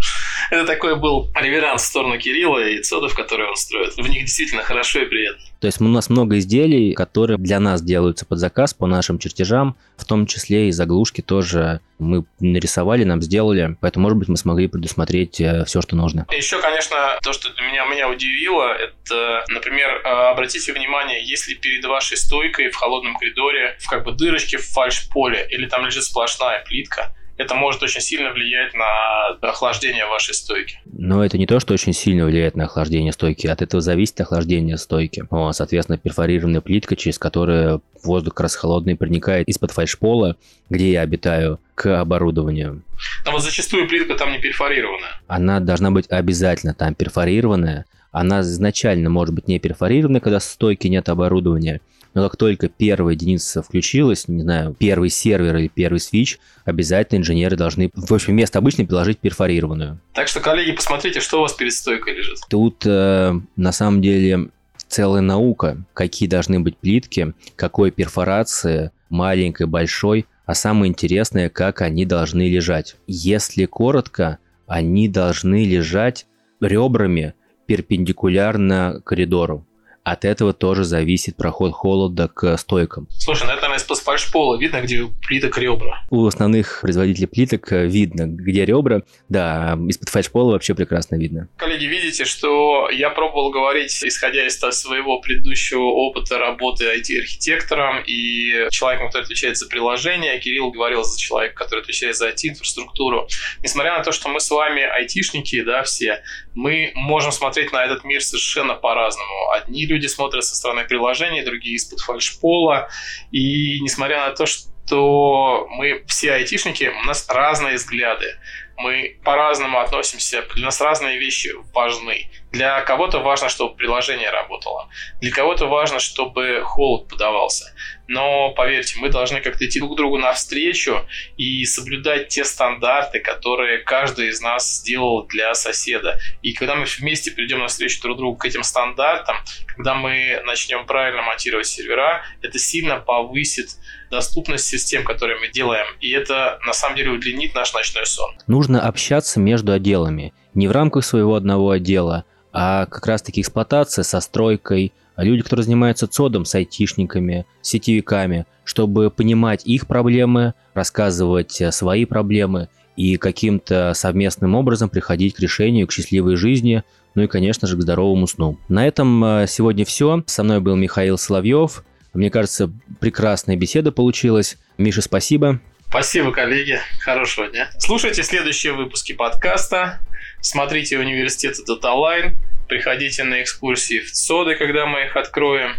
Это 0.51 0.67
такой 0.67 0.97
был 0.97 1.31
реверанс 1.35 1.83
в 1.83 1.87
сторону 1.87 2.19
Кирилла 2.19 2.69
и 2.69 2.83
цодов, 2.83 3.15
которые 3.15 3.49
он 3.49 3.57
строит. 3.57 3.95
В 3.97 4.07
них 4.09 4.25
действительно 4.25 4.63
хорошо 4.63 5.01
и 5.01 5.07
приятно. 5.07 5.45
То 5.61 5.67
есть 5.67 5.81
у 5.81 5.85
нас 5.85 6.09
много 6.09 6.39
изделий, 6.39 6.95
которые 6.95 7.37
для 7.37 7.61
нас 7.61 7.83
делаются 7.83 8.25
под 8.25 8.39
заказ 8.39 8.73
по 8.73 8.87
нашим 8.87 9.19
чертежам, 9.19 9.77
в 9.99 10.07
том 10.07 10.27
числе 10.27 10.69
и 10.69 10.73
заглушки 10.73 11.21
тоже 11.21 11.81
мы 11.99 12.25
нарисовали, 12.41 13.05
нам 13.05 13.21
сделали, 13.21 13.77
поэтому, 13.81 14.05
может 14.05 14.19
быть, 14.19 14.29
мы 14.29 14.39
смогли 14.39 14.69
предусмотреть 14.69 15.39
э, 15.39 15.67
все, 15.67 15.83
что 15.83 15.97
нужно. 15.97 16.27
Еще, 16.31 16.59
конечно, 16.63 16.97
то, 17.23 17.35
что 17.35 17.51
меня, 17.63 17.85
меня 17.85 18.09
удивило, 18.09 18.73
это, 18.73 19.45
например, 19.51 20.01
э, 20.03 20.09
обратите 20.31 20.73
внимание, 20.73 21.23
если 21.23 21.53
перед 21.53 21.85
вашей 21.85 22.17
стойкой 22.17 22.71
в 22.71 22.77
холодном 22.77 23.17
коридоре 23.17 23.77
в 23.81 23.87
как 23.87 24.05
бы 24.05 24.13
дырочке 24.13 24.57
в 24.57 24.67
фальш-поле 24.67 25.47
или 25.51 25.67
там 25.67 25.85
лежит 25.85 26.05
сплошная 26.05 26.65
плитка, 26.65 27.15
это 27.41 27.55
может 27.55 27.83
очень 27.83 28.03
сильно 28.03 28.33
влиять 28.33 28.75
на 28.75 29.29
охлаждение 29.41 30.05
вашей 30.07 30.35
стойки. 30.35 30.79
Но 30.85 31.25
это 31.25 31.39
не 31.39 31.47
то, 31.47 31.59
что 31.59 31.73
очень 31.73 31.95
сильно 31.95 32.27
влияет 32.27 32.55
на 32.55 32.65
охлаждение 32.65 33.13
стойки. 33.13 33.47
От 33.47 33.63
этого 33.63 33.81
зависит 33.81 34.21
охлаждение 34.21 34.77
стойки. 34.77 35.25
Соответственно, 35.53 35.97
перфорированная 35.97 36.61
плитка, 36.61 36.97
через 36.97 37.19
которую 37.19 37.83
воздух 38.05 38.35
как 38.35 38.45
раз 38.45 38.57
холодный 38.57 38.95
проникает 38.95 39.49
из-под 39.49 39.71
фальшпола, 39.71 40.37
где 40.69 40.93
я 40.93 41.01
обитаю, 41.01 41.59
к 41.75 42.01
оборудованию. 42.01 42.83
Но 43.25 43.33
вот 43.33 43.43
зачастую 43.43 43.89
плитка 43.89 44.17
там 44.17 44.33
не 44.33 44.39
перфорированная. 44.39 45.21
Она 45.27 45.61
должна 45.61 45.91
быть 45.91 46.11
обязательно 46.11 46.75
там 46.75 46.95
перфорированная. 46.95 47.87
Она 48.13 48.41
изначально 48.41 49.09
может 49.09 49.35
быть 49.35 49.49
не 49.49 49.59
перфорированная, 49.59 50.21
когда 50.21 50.41
в 50.41 50.45
стойке 50.45 50.91
нет 50.91 51.09
оборудования 51.09 51.81
но 52.15 52.29
как 52.29 52.37
только 52.37 52.69
первая 52.69 53.15
единица 53.15 53.63
включилась, 53.63 54.27
не 54.29 54.43
знаю, 54.43 54.75
первый 54.79 55.11
сервер 55.11 55.57
или 55.57 55.69
первый 55.69 55.99
свич, 55.99 56.39
обязательно 56.65 57.19
инженеры 57.19 57.57
должны, 57.57 57.91
в 57.95 58.13
общем, 58.13 58.33
вместо 58.33 58.59
обычной 58.59 58.87
приложить 58.87 59.19
перфорированную. 59.19 60.01
Так 60.13 60.29
что, 60.29 60.41
коллеги, 60.41 60.73
посмотрите, 60.73 61.21
что 61.21 61.39
у 61.39 61.43
вас 61.43 61.53
перед 61.53 61.73
стойкой 61.73 62.17
лежит. 62.17 62.39
Тут, 62.49 62.85
э, 62.85 63.33
на 63.57 63.73
самом 63.73 64.03
деле, 64.03 64.51
целая 64.89 65.23
наука, 65.23 65.85
какие 65.95 66.29
должны 66.29 66.61
быть 66.61 66.77
плитки, 66.77 67.33
какой 67.57 67.91
перфорации, 67.91 68.91
маленькой, 69.09 69.67
большой, 69.67 70.27
а 70.47 70.55
самое 70.55 70.91
интересное, 70.91 71.49
как 71.49 71.81
они 71.81 72.05
должны 72.05 72.51
лежать. 72.51 72.97
Если 73.07 73.67
коротко, 73.67 74.39
они 74.67 75.09
должны 75.09 75.65
лежать 75.65 76.27
ребрами 76.61 77.35
перпендикулярно 77.67 79.01
коридору 79.05 79.65
от 80.03 80.25
этого 80.25 80.53
тоже 80.53 80.85
зависит 80.85 81.37
проход 81.37 81.73
холода 81.73 82.29
к 82.29 82.57
стойкам. 82.57 83.07
Слушай, 83.11 83.45
ну 83.45 83.53
это, 83.53 83.63
наверное, 83.63 83.79
из-под 83.79 83.99
фальшпола 83.99 84.59
видно, 84.59 84.81
где 84.81 85.07
плиток 85.27 85.59
ребра. 85.59 86.05
У 86.11 86.27
основных 86.27 86.81
производителей 86.83 87.27
плиток 87.27 87.73
э, 87.73 87.87
видно, 87.87 88.27
где 88.27 88.65
ребра. 88.65 89.03
Да, 89.29 89.79
из-под 89.89 90.09
фальшпола 90.09 90.53
вообще 90.53 90.75
прекрасно 90.75 91.17
видно. 91.17 91.49
Коллеги, 91.57 91.85
видите, 91.85 92.25
что 92.25 92.89
я 92.91 93.11
пробовал 93.11 93.51
говорить, 93.51 94.03
исходя 94.03 94.47
из 94.47 94.59
своего 94.59 95.21
предыдущего 95.21 95.83
опыта 95.83 96.39
работы 96.39 96.85
IT-архитектором 96.85 98.03
и 98.07 98.69
человеком, 98.71 99.09
который 99.09 99.25
отвечает 99.25 99.57
за 99.57 99.69
приложение. 99.69 100.39
Кирилл 100.39 100.71
говорил 100.71 101.05
за 101.05 101.19
человека, 101.19 101.55
который 101.55 101.81
отвечает 101.81 102.17
за 102.17 102.29
IT-инфраструктуру. 102.31 103.29
Несмотря 103.63 103.99
на 103.99 104.05
то, 104.05 104.13
что 104.13 104.29
мы 104.29 104.41
с 104.41 104.51
вами 104.51 104.83
айтишники, 104.83 105.63
да, 105.63 105.83
все, 105.83 106.23
мы 106.55 106.93
можем 106.95 107.33
смотреть 107.33 107.73
на 107.73 107.85
этот 107.85 108.05
мир 108.05 108.23
совершенно 108.23 108.75
по-разному. 108.75 109.51
Одни 109.51 109.87
люди 109.87 110.07
смотрят 110.07 110.45
со 110.45 110.55
стороны 110.55 110.85
приложений, 110.85 111.45
другие 111.45 111.77
из-под 111.77 112.01
фальшпола. 112.01 112.89
И 113.31 113.81
несмотря 113.81 114.27
на 114.27 114.31
то, 114.33 114.47
что 114.47 115.67
мы 115.71 116.05
все 116.07 116.33
айтишники, 116.33 116.93
у 117.03 117.07
нас 117.07 117.29
разные 117.29 117.77
взгляды 117.77 118.37
мы 118.81 119.19
по-разному 119.25 119.79
относимся, 119.79 120.43
для 120.55 120.65
нас 120.65 120.81
разные 120.81 121.19
вещи 121.19 121.51
важны. 121.75 122.31
Для 122.51 122.81
кого-то 122.81 123.19
важно, 123.21 123.49
чтобы 123.49 123.77
приложение 123.77 124.31
работало, 124.31 124.89
для 125.21 125.31
кого-то 125.31 125.67
важно, 125.67 125.99
чтобы 125.99 126.63
холод 126.65 127.09
подавался. 127.09 127.75
Но 128.11 128.51
поверьте, 128.51 128.99
мы 128.99 129.09
должны 129.09 129.41
как-то 129.41 129.65
идти 129.65 129.79
друг 129.79 129.97
другу 129.97 130.19
навстречу 130.19 131.07
и 131.37 131.65
соблюдать 131.65 132.27
те 132.27 132.45
стандарты, 132.45 133.21
которые 133.21 133.79
каждый 133.79 134.31
из 134.31 134.41
нас 134.41 134.79
сделал 134.79 135.29
для 135.29 135.55
соседа. 135.55 136.19
И 136.43 136.53
когда 136.53 136.75
мы 136.75 136.87
вместе 136.99 137.31
придем 137.31 137.61
навстречу 137.61 138.03
друг 138.03 138.19
другу 138.19 138.37
к 138.37 138.45
этим 138.45 138.65
стандартам, 138.65 139.37
когда 139.77 139.95
мы 139.95 140.43
начнем 140.45 140.87
правильно 140.87 141.23
монтировать 141.23 141.69
сервера, 141.69 142.25
это 142.43 142.59
сильно 142.59 142.97
повысит 142.97 143.77
доступность 144.11 144.65
систем, 144.65 145.05
которые 145.05 145.39
мы 145.39 145.47
делаем. 145.47 145.87
И 146.01 146.11
это 146.11 146.59
на 146.67 146.73
самом 146.73 146.97
деле 146.97 147.11
удлинит 147.11 147.55
наш 147.55 147.73
ночной 147.75 148.07
сон. 148.07 148.35
Нужно 148.49 148.89
общаться 148.89 149.39
между 149.39 149.71
отделами. 149.71 150.35
Не 150.55 150.67
в 150.67 150.73
рамках 150.73 151.05
своего 151.05 151.37
одного 151.37 151.71
отдела, 151.71 152.25
а 152.53 152.87
как 152.87 153.07
раз-таки 153.07 153.41
эксплуатация 153.41 154.03
со 154.03 154.21
стройкой, 154.21 154.93
люди, 155.17 155.43
которые 155.43 155.65
занимаются 155.65 156.07
ЦОДом 156.07 156.45
с 156.45 156.55
айтишниками, 156.55 157.47
сетевиками, 157.63 158.47
чтобы 158.65 159.11
понимать 159.11 159.67
их 159.67 159.87
проблемы, 159.87 160.55
рассказывать 160.75 161.61
э, 161.61 161.73
свои 161.73 162.05
проблемы 162.05 162.69
и 162.97 163.17
каким-то 163.17 163.93
совместным 163.95 164.55
образом 164.55 164.89
приходить 164.89 165.35
к 165.35 165.41
решению, 165.41 165.87
к 165.87 165.93
счастливой 165.93 166.37
жизни, 166.37 166.83
ну 167.15 167.23
и, 167.23 167.27
конечно 167.27 167.67
же, 167.67 167.77
к 167.77 167.83
здоровому 167.83 168.27
сну. 168.27 168.59
На 168.69 168.87
этом 168.87 169.25
э, 169.25 169.47
сегодня 169.49 169.85
все. 169.85 170.23
Со 170.27 170.43
мной 170.43 170.61
был 170.61 170.77
Михаил 170.77 171.19
Соловьев. 171.19 171.85
Мне 172.13 172.31
кажется, 172.31 172.71
прекрасная 172.99 173.57
беседа 173.57 173.93
получилась. 173.93 174.59
Миша, 174.79 175.03
спасибо. 175.03 175.61
Спасибо, 175.89 176.31
коллеги. 176.31 176.79
Хорошего 177.01 177.49
дня. 177.49 177.71
Слушайте 177.79 178.23
следующие 178.23 178.73
выпуски 178.73 179.13
подкаста. 179.13 180.01
Смотрите 180.41 180.99
университеты 180.99 181.65
Даталайн 181.67 182.37
приходите 182.71 183.25
на 183.25 183.43
экскурсии 183.43 184.01
в 184.01 184.13
ЦОДы, 184.13 184.55
когда 184.55 184.87
мы 184.87 185.05
их 185.05 185.17
откроем. 185.17 185.75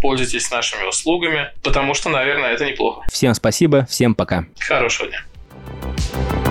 Пользуйтесь 0.00 0.50
нашими 0.50 0.86
услугами, 0.88 1.50
потому 1.62 1.94
что, 1.94 2.08
наверное, 2.08 2.52
это 2.52 2.64
неплохо. 2.64 3.02
Всем 3.10 3.34
спасибо, 3.34 3.86
всем 3.86 4.14
пока. 4.14 4.46
Хорошего 4.60 5.08
дня. 5.08 6.45